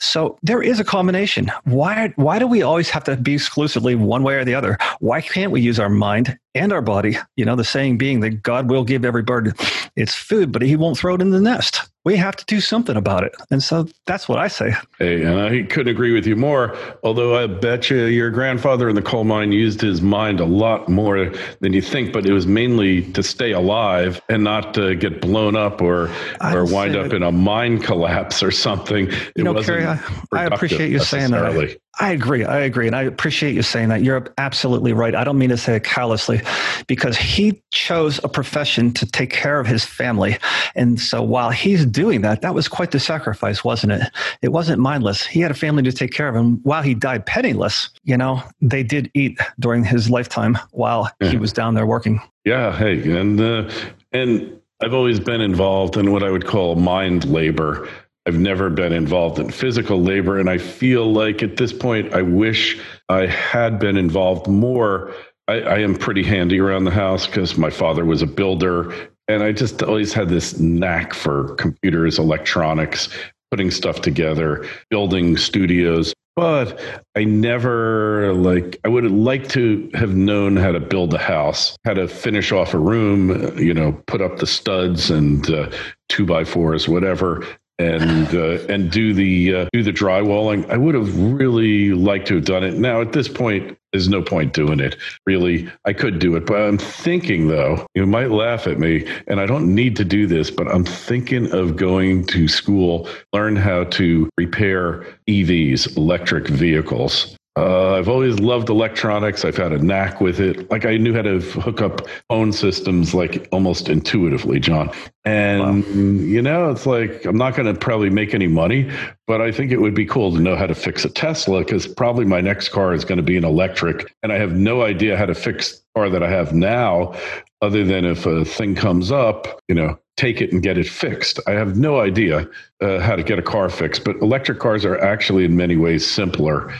So 0.00 0.36
there 0.42 0.62
is 0.62 0.80
a 0.80 0.84
combination 0.84 1.43
why 1.64 2.12
why 2.16 2.38
do 2.38 2.46
we 2.46 2.62
always 2.62 2.90
have 2.90 3.04
to 3.04 3.16
be 3.16 3.34
exclusively 3.34 3.94
one 3.94 4.22
way 4.22 4.34
or 4.34 4.44
the 4.44 4.54
other? 4.54 4.78
Why 5.00 5.20
can't 5.20 5.52
we 5.52 5.60
use 5.60 5.78
our 5.78 5.88
mind 5.88 6.38
and 6.54 6.72
our 6.72 6.82
body? 6.82 7.16
You 7.36 7.44
know, 7.44 7.56
the 7.56 7.64
saying 7.64 7.98
being 7.98 8.20
that 8.20 8.42
God 8.42 8.70
will 8.70 8.84
give 8.84 9.04
every 9.04 9.22
bird 9.22 9.58
its 9.96 10.14
food, 10.14 10.52
but 10.52 10.62
he 10.62 10.76
won't 10.76 10.98
throw 10.98 11.14
it 11.14 11.20
in 11.20 11.30
the 11.30 11.40
nest 11.40 11.88
we 12.04 12.16
have 12.16 12.36
to 12.36 12.44
do 12.44 12.60
something 12.60 12.96
about 12.96 13.24
it. 13.24 13.34
And 13.50 13.62
so 13.62 13.88
that's 14.04 14.28
what 14.28 14.38
I 14.38 14.48
say. 14.48 14.74
Hey, 14.98 15.22
and 15.22 15.40
I 15.40 15.62
couldn't 15.62 15.88
agree 15.88 16.12
with 16.12 16.26
you 16.26 16.36
more. 16.36 16.76
Although 17.02 17.36
I 17.36 17.46
bet 17.46 17.88
you 17.88 18.04
your 18.04 18.30
grandfather 18.30 18.88
in 18.88 18.94
the 18.94 19.02
coal 19.02 19.24
mine 19.24 19.52
used 19.52 19.80
his 19.80 20.02
mind 20.02 20.38
a 20.40 20.44
lot 20.44 20.88
more 20.88 21.32
than 21.60 21.72
you 21.72 21.80
think, 21.80 22.12
but 22.12 22.26
it 22.26 22.32
was 22.32 22.46
mainly 22.46 23.10
to 23.12 23.22
stay 23.22 23.52
alive 23.52 24.20
and 24.28 24.44
not 24.44 24.74
to 24.74 24.94
get 24.94 25.22
blown 25.22 25.56
up 25.56 25.80
or 25.80 26.10
or 26.42 26.64
wind 26.66 26.94
up 26.94 27.12
in 27.12 27.22
a 27.22 27.32
mine 27.32 27.80
collapse 27.80 28.42
or 28.42 28.50
something. 28.50 29.08
It 29.08 29.32
you 29.36 29.44
know, 29.44 29.54
Kerry, 29.62 29.86
I, 29.86 29.98
I 30.32 30.44
appreciate 30.44 30.90
you 30.90 30.98
saying 30.98 31.30
that. 31.30 31.44
I 31.46 31.76
agree. 32.00 32.44
I 32.44 32.60
agree. 32.60 32.86
And 32.86 32.96
I 32.96 33.02
appreciate 33.02 33.54
you 33.54 33.62
saying 33.62 33.88
that. 33.88 34.02
You're 34.02 34.26
absolutely 34.38 34.92
right. 34.92 35.14
I 35.14 35.24
don't 35.24 35.38
mean 35.38 35.50
to 35.50 35.56
say 35.56 35.76
it 35.76 35.84
callously 35.84 36.40
because 36.86 37.16
he 37.16 37.62
chose 37.72 38.20
a 38.24 38.28
profession 38.28 38.92
to 38.94 39.06
take 39.06 39.30
care 39.30 39.60
of 39.60 39.66
his 39.66 39.84
family. 39.84 40.38
And 40.74 41.00
so 41.00 41.22
while 41.22 41.50
he's 41.50 41.86
doing 41.86 42.22
that, 42.22 42.42
that 42.42 42.54
was 42.54 42.68
quite 42.68 42.90
the 42.90 43.00
sacrifice, 43.00 43.62
wasn't 43.64 43.92
it? 43.92 44.02
It 44.42 44.48
wasn't 44.48 44.80
mindless. 44.80 45.24
He 45.24 45.40
had 45.40 45.50
a 45.50 45.54
family 45.54 45.82
to 45.84 45.92
take 45.92 46.12
care 46.12 46.28
of. 46.28 46.34
And 46.34 46.60
while 46.64 46.82
he 46.82 46.94
died 46.94 47.26
penniless, 47.26 47.90
you 48.02 48.16
know, 48.16 48.42
they 48.60 48.82
did 48.82 49.10
eat 49.14 49.38
during 49.60 49.84
his 49.84 50.10
lifetime 50.10 50.58
while 50.72 51.10
yeah. 51.20 51.28
he 51.28 51.36
was 51.36 51.52
down 51.52 51.74
there 51.74 51.86
working. 51.86 52.20
Yeah. 52.44 52.76
Hey, 52.76 53.18
and, 53.18 53.40
uh, 53.40 53.70
and, 54.12 54.60
I've 54.82 54.92
always 54.92 55.20
been 55.20 55.40
involved 55.40 55.96
in 55.96 56.12
what 56.12 56.22
I 56.22 56.30
would 56.30 56.46
call 56.46 56.74
mind 56.74 57.24
labor. 57.24 57.88
I've 58.26 58.38
never 58.38 58.70
been 58.70 58.92
involved 58.92 59.38
in 59.38 59.50
physical 59.50 60.00
labor. 60.02 60.38
And 60.38 60.48
I 60.48 60.58
feel 60.58 61.12
like 61.12 61.42
at 61.42 61.56
this 61.56 61.72
point, 61.72 62.14
I 62.14 62.22
wish 62.22 62.80
I 63.08 63.26
had 63.26 63.78
been 63.78 63.96
involved 63.96 64.46
more. 64.46 65.12
I, 65.46 65.60
I 65.60 65.78
am 65.80 65.94
pretty 65.94 66.22
handy 66.22 66.58
around 66.58 66.84
the 66.84 66.90
house 66.90 67.26
because 67.26 67.58
my 67.58 67.70
father 67.70 68.04
was 68.04 68.22
a 68.22 68.26
builder. 68.26 68.94
And 69.28 69.42
I 69.42 69.52
just 69.52 69.82
always 69.82 70.12
had 70.12 70.28
this 70.28 70.58
knack 70.58 71.12
for 71.12 71.54
computers, 71.56 72.18
electronics, 72.18 73.08
putting 73.50 73.70
stuff 73.70 74.00
together, 74.00 74.66
building 74.90 75.36
studios. 75.36 76.14
but 76.36 76.80
I 77.14 77.24
never 77.24 78.32
like 78.34 78.80
I 78.84 78.88
would 78.88 79.10
like 79.10 79.48
to 79.50 79.88
have 79.94 80.14
known 80.14 80.56
how 80.56 80.72
to 80.72 80.80
build 80.80 81.14
a 81.14 81.18
house, 81.18 81.76
how 81.84 81.94
to 81.94 82.08
finish 82.08 82.52
off 82.52 82.74
a 82.74 82.78
room, 82.78 83.56
you 83.58 83.72
know, 83.72 83.92
put 84.06 84.20
up 84.20 84.38
the 84.38 84.46
studs 84.46 85.10
and 85.10 85.48
uh, 85.50 85.70
two 86.08 86.26
by 86.26 86.44
fours, 86.44 86.88
whatever, 86.88 87.46
and 87.78 88.34
uh, 88.34 88.64
and 88.68 88.90
do 88.90 89.12
the 89.12 89.54
uh, 89.54 89.68
do 89.72 89.82
the 89.82 89.92
drywalling. 89.92 90.68
I 90.70 90.76
would 90.76 90.94
have 90.94 91.16
really 91.18 91.92
liked 91.92 92.28
to 92.28 92.36
have 92.36 92.44
done 92.44 92.62
it. 92.62 92.74
Now 92.74 93.00
at 93.00 93.12
this 93.12 93.28
point, 93.28 93.76
there's 93.92 94.08
no 94.08 94.22
point 94.22 94.52
doing 94.52 94.80
it. 94.80 94.96
Really, 95.26 95.68
I 95.84 95.92
could 95.92 96.18
do 96.18 96.36
it, 96.36 96.46
but 96.46 96.60
I'm 96.60 96.78
thinking 96.78 97.48
though, 97.48 97.86
you 97.94 98.06
might 98.06 98.30
laugh 98.30 98.66
at 98.66 98.78
me, 98.78 99.06
and 99.26 99.40
I 99.40 99.46
don't 99.46 99.74
need 99.74 99.96
to 99.96 100.04
do 100.04 100.26
this, 100.26 100.50
but 100.50 100.68
I'm 100.68 100.84
thinking 100.84 101.52
of 101.52 101.76
going 101.76 102.26
to 102.26 102.48
school, 102.48 103.08
learn 103.32 103.56
how 103.56 103.84
to 103.84 104.28
repair 104.36 105.06
EVs, 105.28 105.96
electric 105.96 106.48
vehicles. 106.48 107.36
Uh, 107.56 107.94
I've 107.94 108.08
always 108.08 108.40
loved 108.40 108.68
electronics. 108.68 109.44
I've 109.44 109.56
had 109.56 109.72
a 109.72 109.78
knack 109.78 110.20
with 110.20 110.40
it. 110.40 110.68
Like 110.72 110.84
I 110.84 110.96
knew 110.96 111.14
how 111.14 111.22
to 111.22 111.38
hook 111.38 111.80
up 111.80 112.00
phone 112.28 112.52
systems 112.52 113.14
like 113.14 113.46
almost 113.52 113.88
intuitively, 113.88 114.58
John. 114.58 114.90
And 115.24 115.62
wow. 115.62 115.92
you 115.92 116.42
know, 116.42 116.70
it's 116.70 116.84
like 116.84 117.24
I'm 117.24 117.36
not 117.36 117.54
going 117.54 117.72
to 117.72 117.78
probably 117.78 118.10
make 118.10 118.34
any 118.34 118.48
money, 118.48 118.90
but 119.28 119.40
I 119.40 119.52
think 119.52 119.70
it 119.70 119.80
would 119.80 119.94
be 119.94 120.04
cool 120.04 120.32
to 120.32 120.40
know 120.40 120.56
how 120.56 120.66
to 120.66 120.74
fix 120.74 121.04
a 121.04 121.08
Tesla 121.08 121.60
because 121.60 121.86
probably 121.86 122.24
my 122.24 122.40
next 122.40 122.70
car 122.70 122.92
is 122.92 123.04
going 123.04 123.18
to 123.18 123.22
be 123.22 123.36
an 123.36 123.44
electric, 123.44 124.12
and 124.24 124.32
I 124.32 124.38
have 124.38 124.56
no 124.56 124.82
idea 124.82 125.16
how 125.16 125.26
to 125.26 125.34
fix 125.34 125.78
the 125.78 125.84
car 125.94 126.10
that 126.10 126.24
I 126.24 126.30
have 126.30 126.52
now, 126.52 127.14
other 127.62 127.84
than 127.84 128.04
if 128.04 128.26
a 128.26 128.44
thing 128.44 128.74
comes 128.74 129.12
up, 129.12 129.60
you 129.68 129.76
know, 129.76 129.96
take 130.16 130.40
it 130.40 130.52
and 130.52 130.60
get 130.60 130.76
it 130.76 130.88
fixed. 130.88 131.38
I 131.46 131.52
have 131.52 131.76
no 131.76 132.00
idea 132.00 132.48
uh, 132.80 132.98
how 132.98 133.14
to 133.14 133.22
get 133.22 133.38
a 133.38 133.42
car 133.42 133.68
fixed, 133.68 134.02
but 134.02 134.16
electric 134.16 134.58
cars 134.58 134.84
are 134.84 134.98
actually 134.98 135.44
in 135.44 135.56
many 135.56 135.76
ways 135.76 136.04
simpler 136.04 136.74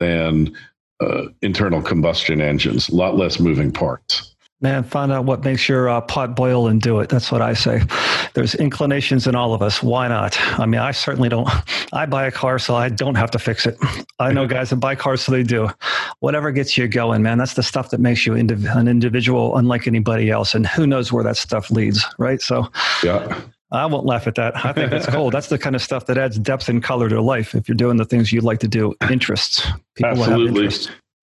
than 0.00 0.56
uh, 1.00 1.24
internal 1.42 1.82
combustion 1.82 2.40
engines, 2.40 2.88
a 2.88 2.94
lot 2.94 3.16
less 3.16 3.38
moving 3.38 3.72
parts. 3.72 4.34
Man, 4.62 4.84
find 4.84 5.12
out 5.12 5.26
what 5.26 5.44
makes 5.44 5.68
your 5.68 5.90
uh, 5.90 6.00
pot 6.00 6.34
boil 6.34 6.66
and 6.66 6.80
do 6.80 7.00
it. 7.00 7.10
That's 7.10 7.30
what 7.30 7.42
I 7.42 7.52
say. 7.52 7.82
There's 8.32 8.54
inclinations 8.54 9.26
in 9.26 9.34
all 9.34 9.52
of 9.52 9.60
us. 9.60 9.82
Why 9.82 10.08
not? 10.08 10.40
I 10.58 10.64
mean, 10.64 10.80
I 10.80 10.92
certainly 10.92 11.28
don't. 11.28 11.46
I 11.92 12.06
buy 12.06 12.26
a 12.26 12.30
car 12.30 12.58
so 12.58 12.74
I 12.74 12.88
don't 12.88 13.16
have 13.16 13.30
to 13.32 13.38
fix 13.38 13.66
it. 13.66 13.76
I 14.18 14.32
know 14.32 14.46
guys 14.46 14.70
that 14.70 14.76
buy 14.76 14.94
cars 14.94 15.20
so 15.20 15.32
they 15.32 15.42
do. 15.42 15.68
Whatever 16.20 16.52
gets 16.52 16.78
you 16.78 16.88
going, 16.88 17.22
man. 17.22 17.36
That's 17.36 17.52
the 17.52 17.62
stuff 17.62 17.90
that 17.90 18.00
makes 18.00 18.24
you 18.24 18.32
indiv- 18.32 18.74
an 18.74 18.88
individual 18.88 19.58
unlike 19.58 19.86
anybody 19.86 20.30
else. 20.30 20.54
And 20.54 20.66
who 20.66 20.86
knows 20.86 21.12
where 21.12 21.24
that 21.24 21.36
stuff 21.36 21.70
leads, 21.70 22.02
right? 22.18 22.40
So, 22.40 22.70
yeah. 23.04 23.38
I 23.76 23.86
won't 23.86 24.06
laugh 24.06 24.26
at 24.26 24.34
that. 24.36 24.64
I 24.64 24.72
think 24.72 24.90
that's 24.90 25.06
cool. 25.06 25.30
That's 25.30 25.48
the 25.48 25.58
kind 25.58 25.76
of 25.76 25.82
stuff 25.82 26.06
that 26.06 26.18
adds 26.18 26.38
depth 26.38 26.68
and 26.68 26.82
color 26.82 27.08
to 27.08 27.20
life. 27.20 27.54
If 27.54 27.68
you're 27.68 27.76
doing 27.76 27.96
the 27.96 28.04
things 28.04 28.32
you'd 28.32 28.44
like 28.44 28.60
to 28.60 28.68
do, 28.68 28.94
interests. 29.10 29.66
People 29.94 30.10
Absolutely. 30.10 30.70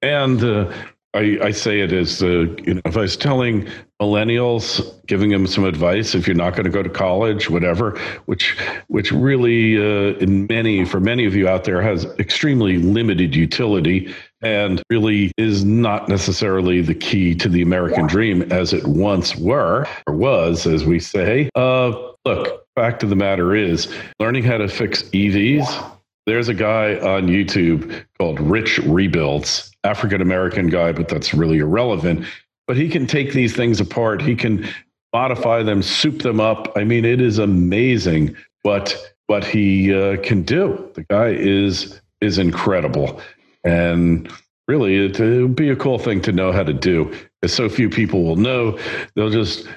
And 0.01 0.43
uh, 0.43 0.71
I, 1.13 1.37
I, 1.41 1.51
say 1.51 1.81
it 1.81 1.93
as 1.93 2.23
uh, 2.23 2.27
you 2.65 2.73
know, 2.73 2.81
if 2.85 2.97
I 2.97 3.01
was 3.01 3.15
telling 3.15 3.67
millennials, 4.01 4.81
giving 5.05 5.29
them 5.29 5.45
some 5.45 5.63
advice, 5.63 6.15
if 6.15 6.27
you're 6.27 6.35
not 6.35 6.53
going 6.53 6.65
to 6.65 6.71
go 6.71 6.81
to 6.81 6.89
college, 6.89 7.49
whatever, 7.49 7.99
which 8.25 8.57
which 8.87 9.11
really, 9.11 9.77
uh, 9.77 10.17
in 10.17 10.47
many 10.47 10.85
for 10.85 10.99
many 10.99 11.25
of 11.25 11.35
you 11.35 11.47
out 11.47 11.65
there, 11.65 11.81
has 11.81 12.05
extremely 12.17 12.77
limited 12.79 13.35
utility 13.35 14.13
and 14.43 14.83
really 14.89 15.31
is 15.37 15.63
not 15.63 16.09
necessarily 16.09 16.81
the 16.81 16.93
key 16.93 17.33
to 17.35 17.49
the 17.49 17.61
American 17.61 18.07
dream 18.07 18.41
as 18.51 18.73
it 18.73 18.85
once 18.85 19.35
were 19.35 19.87
or 20.07 20.15
was, 20.15 20.67
as 20.67 20.85
we 20.85 20.99
say. 20.99 21.49
Uh, 21.55 21.89
look, 22.25 22.65
fact 22.75 23.03
of 23.03 23.09
the 23.09 23.15
matter 23.15 23.55
is, 23.55 23.93
learning 24.19 24.43
how 24.43 24.57
to 24.57 24.67
fix 24.67 25.03
EVs. 25.03 25.91
There's 26.25 26.47
a 26.47 26.53
guy 26.53 26.95
on 26.95 27.27
YouTube 27.27 28.05
called 28.17 28.39
Rich 28.39 28.79
Rebuilds, 28.79 29.71
African 29.83 30.21
American 30.21 30.67
guy, 30.67 30.91
but 30.91 31.07
that's 31.07 31.33
really 31.33 31.57
irrelevant. 31.57 32.25
But 32.67 32.77
he 32.77 32.87
can 32.87 33.07
take 33.07 33.33
these 33.33 33.55
things 33.55 33.81
apart. 33.81 34.21
He 34.21 34.35
can 34.35 34.67
modify 35.11 35.63
them, 35.63 35.81
soup 35.81 36.21
them 36.21 36.39
up. 36.39 36.71
I 36.77 36.83
mean, 36.85 37.05
it 37.05 37.21
is 37.21 37.39
amazing 37.39 38.35
what 38.63 38.95
what 39.27 39.43
he 39.43 39.93
uh, 39.93 40.17
can 40.21 40.43
do. 40.43 40.89
The 40.95 41.03
guy 41.03 41.29
is 41.29 42.01
is 42.21 42.37
incredible. 42.37 43.21
And 43.63 44.31
really, 44.67 45.05
it, 45.05 45.19
would 45.19 45.55
be 45.55 45.69
a 45.69 45.75
cool 45.75 45.99
thing 45.99 46.21
to 46.21 46.31
know 46.31 46.51
how 46.51 46.63
to 46.63 46.73
do, 46.73 47.13
as 47.41 47.53
so 47.53 47.69
few 47.69 47.89
people 47.89 48.23
will 48.23 48.35
know. 48.35 48.77
They'll 49.15 49.29
just 49.29 49.67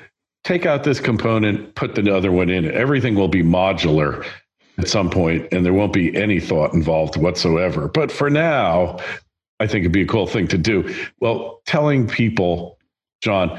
take 0.45 0.67
out 0.67 0.85
this 0.85 1.01
component, 1.01 1.75
put 1.75 1.95
the 1.95 2.15
other 2.15 2.33
one 2.33 2.51
in. 2.51 2.71
Everything 2.71 3.15
will 3.15 3.29
be 3.29 3.43
modular 3.43 4.27
at 4.79 4.89
some 4.89 5.11
point, 5.11 5.49
and 5.53 5.65
there 5.65 5.73
won't 5.73 5.93
be 5.93 6.15
any 6.17 6.39
thought 6.39 6.75
involved 6.75 7.17
whatsoever. 7.17 7.89
But 7.89 8.13
for 8.13 8.31
now, 8.31 8.99
I 9.59 9.67
think 9.67 9.83
it'd 9.83 9.93
be 9.93 10.03
a 10.03 10.07
cool 10.07 10.27
thing 10.27 10.49
to 10.49 10.59
do. 10.59 10.95
Well, 11.21 11.63
telling 11.67 12.07
people, 12.07 12.79
John, 13.23 13.59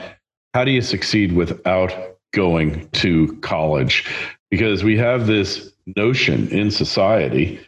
how 0.53 0.63
do 0.63 0.71
you 0.71 0.81
succeed 0.81 1.33
without 1.33 1.93
going 2.33 2.87
to 2.89 3.35
college? 3.41 4.05
Because 4.51 4.83
we 4.83 4.97
have 4.97 5.27
this 5.27 5.73
notion 5.95 6.47
in 6.49 6.69
society, 6.71 7.59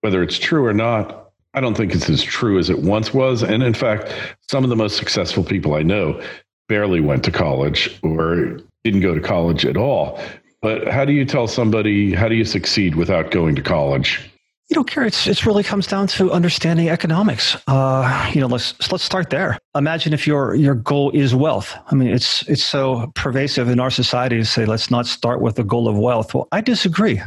whether 0.00 0.22
it's 0.22 0.38
true 0.38 0.64
or 0.64 0.72
not, 0.72 1.23
I 1.54 1.60
don't 1.60 1.76
think 1.76 1.94
it's 1.94 2.10
as 2.10 2.22
true 2.22 2.58
as 2.58 2.68
it 2.68 2.80
once 2.80 3.14
was. 3.14 3.42
And 3.42 3.62
in 3.62 3.74
fact, 3.74 4.12
some 4.50 4.64
of 4.64 4.70
the 4.70 4.76
most 4.76 4.96
successful 4.96 5.44
people 5.44 5.74
I 5.74 5.82
know 5.82 6.20
barely 6.68 7.00
went 7.00 7.24
to 7.24 7.30
college 7.30 7.98
or 8.02 8.58
didn't 8.82 9.00
go 9.00 9.14
to 9.14 9.20
college 9.20 9.64
at 9.64 9.76
all. 9.76 10.20
But 10.60 10.88
how 10.88 11.04
do 11.04 11.12
you 11.12 11.24
tell 11.24 11.46
somebody, 11.46 12.14
how 12.14 12.28
do 12.28 12.34
you 12.34 12.44
succeed 12.44 12.96
without 12.96 13.30
going 13.30 13.54
to 13.56 13.62
college? 13.62 14.20
You 14.70 14.76
know, 14.76 14.84
Kerry, 14.84 15.08
it's, 15.08 15.26
it 15.26 15.44
really 15.44 15.62
comes 15.62 15.86
down 15.86 16.06
to 16.08 16.32
understanding 16.32 16.88
economics. 16.88 17.54
Uh, 17.66 18.30
you 18.32 18.40
know, 18.40 18.46
let's 18.46 18.90
let's 18.90 19.04
start 19.04 19.28
there. 19.28 19.58
Imagine 19.74 20.14
if 20.14 20.26
your 20.26 20.54
your 20.54 20.74
goal 20.74 21.10
is 21.10 21.34
wealth. 21.34 21.76
I 21.90 21.94
mean, 21.94 22.08
it's 22.08 22.48
it's 22.48 22.64
so 22.64 23.12
pervasive 23.14 23.68
in 23.68 23.78
our 23.78 23.90
society 23.90 24.38
to 24.38 24.44
say 24.44 24.64
let's 24.64 24.90
not 24.90 25.06
start 25.06 25.42
with 25.42 25.56
the 25.56 25.64
goal 25.64 25.86
of 25.86 25.98
wealth. 25.98 26.32
Well, 26.32 26.48
I 26.50 26.62
disagree, 26.62 27.20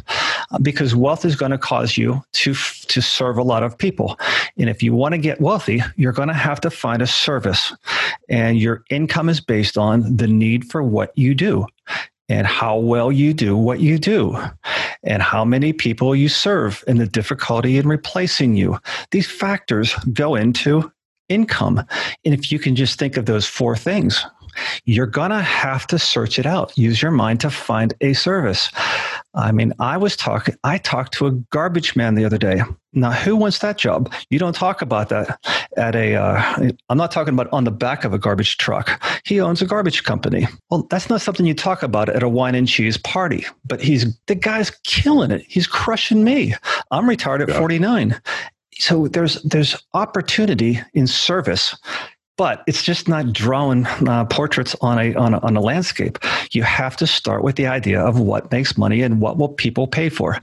because 0.64 0.96
wealth 0.96 1.26
is 1.26 1.36
going 1.36 1.52
to 1.52 1.60
cause 1.60 1.96
you 1.96 2.24
to 2.34 2.56
to 2.56 3.02
serve 3.04 3.38
a 3.38 3.44
lot 3.44 3.62
of 3.62 3.78
people, 3.78 4.18
and 4.58 4.68
if 4.68 4.82
you 4.82 4.96
want 4.96 5.14
to 5.14 5.20
get 5.20 5.40
wealthy, 5.40 5.84
you're 5.96 6.14
going 6.14 6.30
to 6.30 6.34
have 6.34 6.60
to 6.62 6.72
find 6.72 7.04
a 7.04 7.08
service, 7.08 7.72
and 8.30 8.58
your 8.58 8.84
income 8.90 9.30
is 9.30 9.42
based 9.42 9.78
on 9.78 10.18
the 10.18 10.28
need 10.28 10.72
for 10.72 10.82
what 10.82 11.16
you 11.16 11.36
do 11.36 11.68
and 12.30 12.46
how 12.46 12.78
well 12.78 13.12
you 13.12 13.34
do 13.34 13.56
what 13.56 13.80
you 13.80 13.98
do 13.98 14.38
and 15.04 15.22
how 15.22 15.46
many 15.46 15.74
people 15.74 16.16
you 16.16 16.30
serve 16.30 16.84
and 16.88 17.00
the 17.00 17.08
difficulty 17.08 17.78
in 17.78 17.88
replacing 17.88 18.56
you. 18.56 18.78
These 19.12 19.30
factors 19.30 19.94
go 20.14 20.36
into 20.36 20.92
income. 21.30 21.84
And 22.26 22.34
if 22.34 22.52
you 22.52 22.60
can 22.60 22.76
just 22.76 23.00
think 23.00 23.18
of 23.18 23.26
those 23.26 23.46
four 23.46 23.76
things, 23.76 24.26
you're 24.86 25.06
going 25.06 25.30
to 25.32 25.42
have 25.42 25.86
to 25.88 26.00
search 26.00 26.40
it 26.40 26.46
out. 26.46 26.78
Use 26.78 27.02
your 27.02 27.12
mind 27.12 27.40
to 27.42 27.50
find 27.50 27.94
a 28.02 28.14
service. 28.14 28.72
I 29.38 29.52
mean, 29.52 29.72
I 29.80 29.98
was 29.98 30.16
talking, 30.16 30.56
I 30.64 30.80
talked 30.80 31.14
to 31.14 31.28
a 31.28 31.32
garbage 31.52 31.96
man 31.96 32.16
the 32.16 32.26
other 32.26 32.40
day. 32.40 32.64
Now, 32.94 33.12
who 33.12 33.36
wants 33.36 33.60
that 33.60 33.78
job? 33.78 34.12
You 34.32 34.40
don't 34.40 34.56
talk 34.56 34.82
about 34.82 35.10
that 35.10 35.40
at 35.78 35.96
a. 35.96 36.16
uh, 36.16 36.72
not 36.90 37.12
talking 37.12 37.36
about 37.36 37.48
on 37.54 37.64
the 37.64 37.72
back 37.72 38.04
of 38.04 38.14
a 38.14 38.18
garbage 38.18 38.58
truck. 38.58 39.00
He 39.26 39.40
owns 39.40 39.62
a 39.62 39.68
garbage 39.68 40.04
company. 40.04 40.48
Well, 40.72 40.88
that's 40.90 41.08
not 41.08 41.22
something 41.22 41.46
you 41.46 41.54
talk 41.54 41.84
about 41.84 42.10
at 42.10 42.24
a 42.24 42.30
wine 42.30 42.56
and 42.56 42.68
cheese 42.68 42.98
party, 42.98 43.46
but 43.64 43.80
he's, 43.80 44.18
the 44.26 44.34
guy's 44.34 44.72
killing 44.84 45.30
it. 45.30 45.46
He's 45.48 45.68
crushing 45.68 46.24
me. 46.24 46.56
I'm 46.90 47.08
retired 47.08 47.44
at 47.44 47.50
yeah. 47.50 47.60
49. 47.60 48.20
So 48.80 49.08
there's, 49.08 49.42
there's 49.44 49.76
opportunity 49.94 50.80
in 50.96 51.06
service 51.06 51.76
but 52.38 52.64
it's 52.68 52.84
just 52.84 53.08
not 53.08 53.34
drawing 53.34 53.86
uh, 54.08 54.26
portraits 54.26 54.76
on 54.82 55.00
a, 55.00 55.14
on 55.16 55.34
a, 55.34 55.40
on 55.40 55.58
a 55.58 55.62
landscape. 55.62 56.20
You 56.52 56.64
have 56.64 56.96
to 56.98 57.08
start 57.08 57.44
with 57.44 57.56
the 57.56 57.66
idea 57.66 58.00
of 58.00 58.20
what 58.20 58.52
makes 58.52 58.78
money 58.78 59.02
and 59.02 59.20
what 59.20 59.38
will 59.38 59.50
people 59.50 59.88
pay 59.88 60.10
for. 60.10 60.38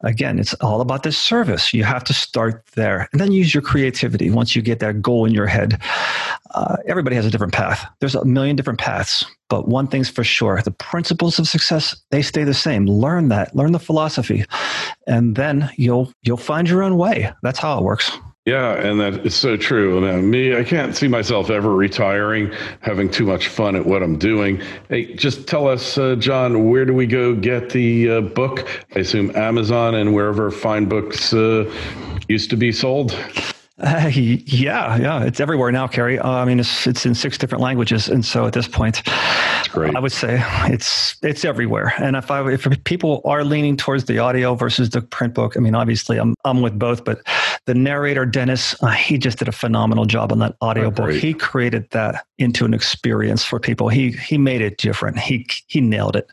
Again, 0.00 0.38
it's 0.38 0.54
all 0.54 0.80
about 0.80 1.04
the 1.04 1.12
service. 1.12 1.72
You 1.72 1.84
have 1.84 2.04
to 2.04 2.14
start 2.14 2.64
there, 2.74 3.08
and 3.12 3.20
then 3.20 3.32
use 3.32 3.54
your 3.54 3.62
creativity. 3.62 4.30
Once 4.30 4.56
you 4.56 4.62
get 4.62 4.80
that 4.80 5.00
goal 5.00 5.24
in 5.24 5.32
your 5.32 5.46
head, 5.46 5.80
uh, 6.54 6.76
everybody 6.86 7.16
has 7.16 7.24
a 7.24 7.30
different 7.30 7.52
path. 7.52 7.86
There's 8.00 8.14
a 8.14 8.24
million 8.24 8.56
different 8.56 8.80
paths, 8.80 9.24
but 9.48 9.68
one 9.68 9.86
thing's 9.86 10.08
for 10.08 10.24
sure: 10.24 10.60
the 10.62 10.72
principles 10.72 11.38
of 11.38 11.48
success 11.48 11.96
they 12.10 12.22
stay 12.22 12.44
the 12.44 12.54
same. 12.54 12.86
Learn 12.86 13.28
that, 13.28 13.54
learn 13.54 13.72
the 13.72 13.78
philosophy, 13.78 14.44
and 15.06 15.36
then 15.36 15.70
you'll 15.76 16.12
you'll 16.22 16.36
find 16.36 16.68
your 16.68 16.82
own 16.82 16.96
way. 16.96 17.32
That's 17.42 17.58
how 17.58 17.78
it 17.78 17.84
works. 17.84 18.10
Yeah, 18.46 18.74
and 18.74 19.00
that 19.00 19.26
is 19.26 19.34
so 19.34 19.56
true. 19.56 20.06
And 20.06 20.30
me, 20.30 20.56
I 20.56 20.62
can't 20.62 20.94
see 20.94 21.08
myself 21.08 21.50
ever 21.50 21.74
retiring, 21.74 22.52
having 22.80 23.10
too 23.10 23.26
much 23.26 23.48
fun 23.48 23.74
at 23.74 23.84
what 23.84 24.04
I'm 24.04 24.16
doing. 24.18 24.62
Hey, 24.88 25.16
just 25.16 25.48
tell 25.48 25.66
us, 25.66 25.98
uh, 25.98 26.14
John, 26.14 26.70
where 26.70 26.84
do 26.84 26.94
we 26.94 27.08
go 27.08 27.34
get 27.34 27.70
the 27.70 28.08
uh, 28.08 28.20
book? 28.20 28.68
I 28.94 29.00
assume 29.00 29.34
Amazon 29.34 29.96
and 29.96 30.14
wherever 30.14 30.52
fine 30.52 30.84
books 30.84 31.34
uh, 31.34 31.68
used 32.28 32.48
to 32.50 32.56
be 32.56 32.70
sold. 32.70 33.18
Uh, 33.78 34.10
yeah, 34.14 34.96
yeah, 34.96 35.24
it's 35.24 35.38
everywhere 35.38 35.70
now, 35.70 35.86
Kerry. 35.86 36.18
Uh, 36.18 36.30
I 36.30 36.44
mean, 36.46 36.60
it's 36.60 36.86
it's 36.86 37.04
in 37.04 37.14
six 37.14 37.36
different 37.36 37.60
languages, 37.60 38.08
and 38.08 38.24
so 38.24 38.46
at 38.46 38.54
this 38.54 38.66
point, 38.66 39.02
I 39.08 39.98
would 40.00 40.12
say 40.12 40.42
it's 40.72 41.16
it's 41.22 41.44
everywhere. 41.44 41.92
And 41.98 42.16
if 42.16 42.30
I 42.30 42.50
if 42.50 42.66
people 42.84 43.20
are 43.26 43.44
leaning 43.44 43.76
towards 43.76 44.04
the 44.04 44.18
audio 44.18 44.54
versus 44.54 44.88
the 44.88 45.02
print 45.02 45.34
book, 45.34 45.58
I 45.58 45.60
mean, 45.60 45.74
obviously, 45.74 46.16
I'm 46.16 46.34
I'm 46.46 46.62
with 46.62 46.78
both, 46.78 47.04
but 47.04 47.20
The 47.66 47.74
narrator, 47.74 48.24
Dennis, 48.24 48.80
uh, 48.82 48.90
he 48.90 49.18
just 49.18 49.38
did 49.38 49.48
a 49.48 49.52
phenomenal 49.52 50.04
job 50.04 50.32
on 50.32 50.38
that 50.38 50.56
audiobook. 50.62 51.10
Oh, 51.10 51.12
he 51.12 51.34
created 51.34 51.90
that 51.90 52.24
into 52.38 52.64
an 52.64 52.72
experience 52.72 53.44
for 53.44 53.58
people. 53.58 53.88
He 53.88 54.12
he 54.12 54.38
made 54.38 54.60
it 54.60 54.78
different. 54.78 55.18
He 55.18 55.46
he 55.66 55.80
nailed 55.80 56.16
it. 56.16 56.30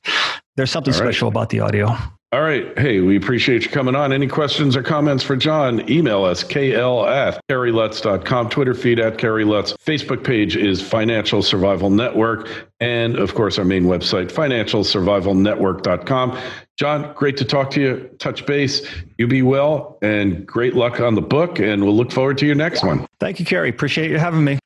There's 0.56 0.72
something 0.72 0.94
special 0.94 1.28
about 1.28 1.50
the 1.50 1.60
audio. 1.60 1.98
All 2.34 2.42
right. 2.42 2.78
Hey, 2.80 3.00
we 3.00 3.16
appreciate 3.16 3.64
you 3.64 3.70
coming 3.70 3.96
on. 3.96 4.12
Any 4.12 4.26
questions 4.26 4.76
or 4.76 4.82
comments 4.82 5.24
for 5.24 5.36
John? 5.36 5.88
Email 5.88 6.24
us, 6.24 6.44
kl 6.44 7.06
at 7.06 7.40
kerrylutz.com, 7.48 8.50
Twitter 8.50 8.74
feed 8.74 9.00
at 9.00 9.20
Kerry 9.20 9.46
Lutz. 9.46 9.74
Facebook 9.74 10.24
page 10.24 10.58
is 10.58 10.82
Financial 10.82 11.44
Survival 11.44 11.92
Network. 11.92 12.72
And 12.80 13.18
of 13.18 13.36
course, 13.36 13.60
our 13.60 13.66
main 13.66 13.84
website, 13.84 14.32
financialsurvivalnetwork.com. 14.32 16.40
John, 16.78 17.14
great 17.14 17.38
to 17.38 17.46
talk 17.46 17.70
to 17.72 17.82
you. 17.82 18.10
Touch 18.18 18.46
base. 18.46 18.88
You 19.18 19.28
be 19.28 19.42
well 19.42 19.98
and 20.02 20.46
great 20.46 20.74
luck 20.74 21.00
on 21.00 21.16
the 21.16 21.22
book. 21.22 21.60
And 21.60 21.84
we'll 21.84 21.96
look 21.96 22.12
forward 22.12 22.38
to 22.40 22.46
your 22.46 22.56
next 22.56 22.84
one. 22.84 23.06
Thank 23.20 23.40
you, 23.40 23.46
Kerry. 23.46 23.70
Appreciate 23.70 24.10
you 24.10 24.18
having 24.18 24.44
me. 24.44 24.60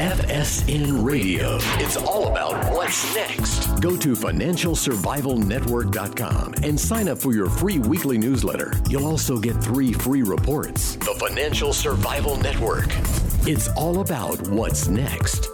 FSN 0.00 1.04
Radio. 1.04 1.56
It's 1.78 1.96
all 1.96 2.30
about 2.30 2.72
what's 2.72 3.14
next. 3.14 3.66
Go 3.80 3.96
to 3.98 4.14
financialsurvivalnetwork.com 4.14 6.54
and 6.62 6.80
sign 6.80 7.08
up 7.08 7.18
for 7.18 7.34
your 7.34 7.50
free 7.50 7.78
weekly 7.78 8.16
newsletter. 8.16 8.72
You'll 8.88 9.06
also 9.06 9.38
get 9.38 9.62
three 9.62 9.92
free 9.92 10.22
reports. 10.22 10.96
The 10.96 11.14
Financial 11.18 11.74
Survival 11.74 12.36
Network. 12.36 12.86
It's 13.46 13.68
all 13.68 14.00
about 14.00 14.40
what's 14.48 14.88
next. 14.88 15.48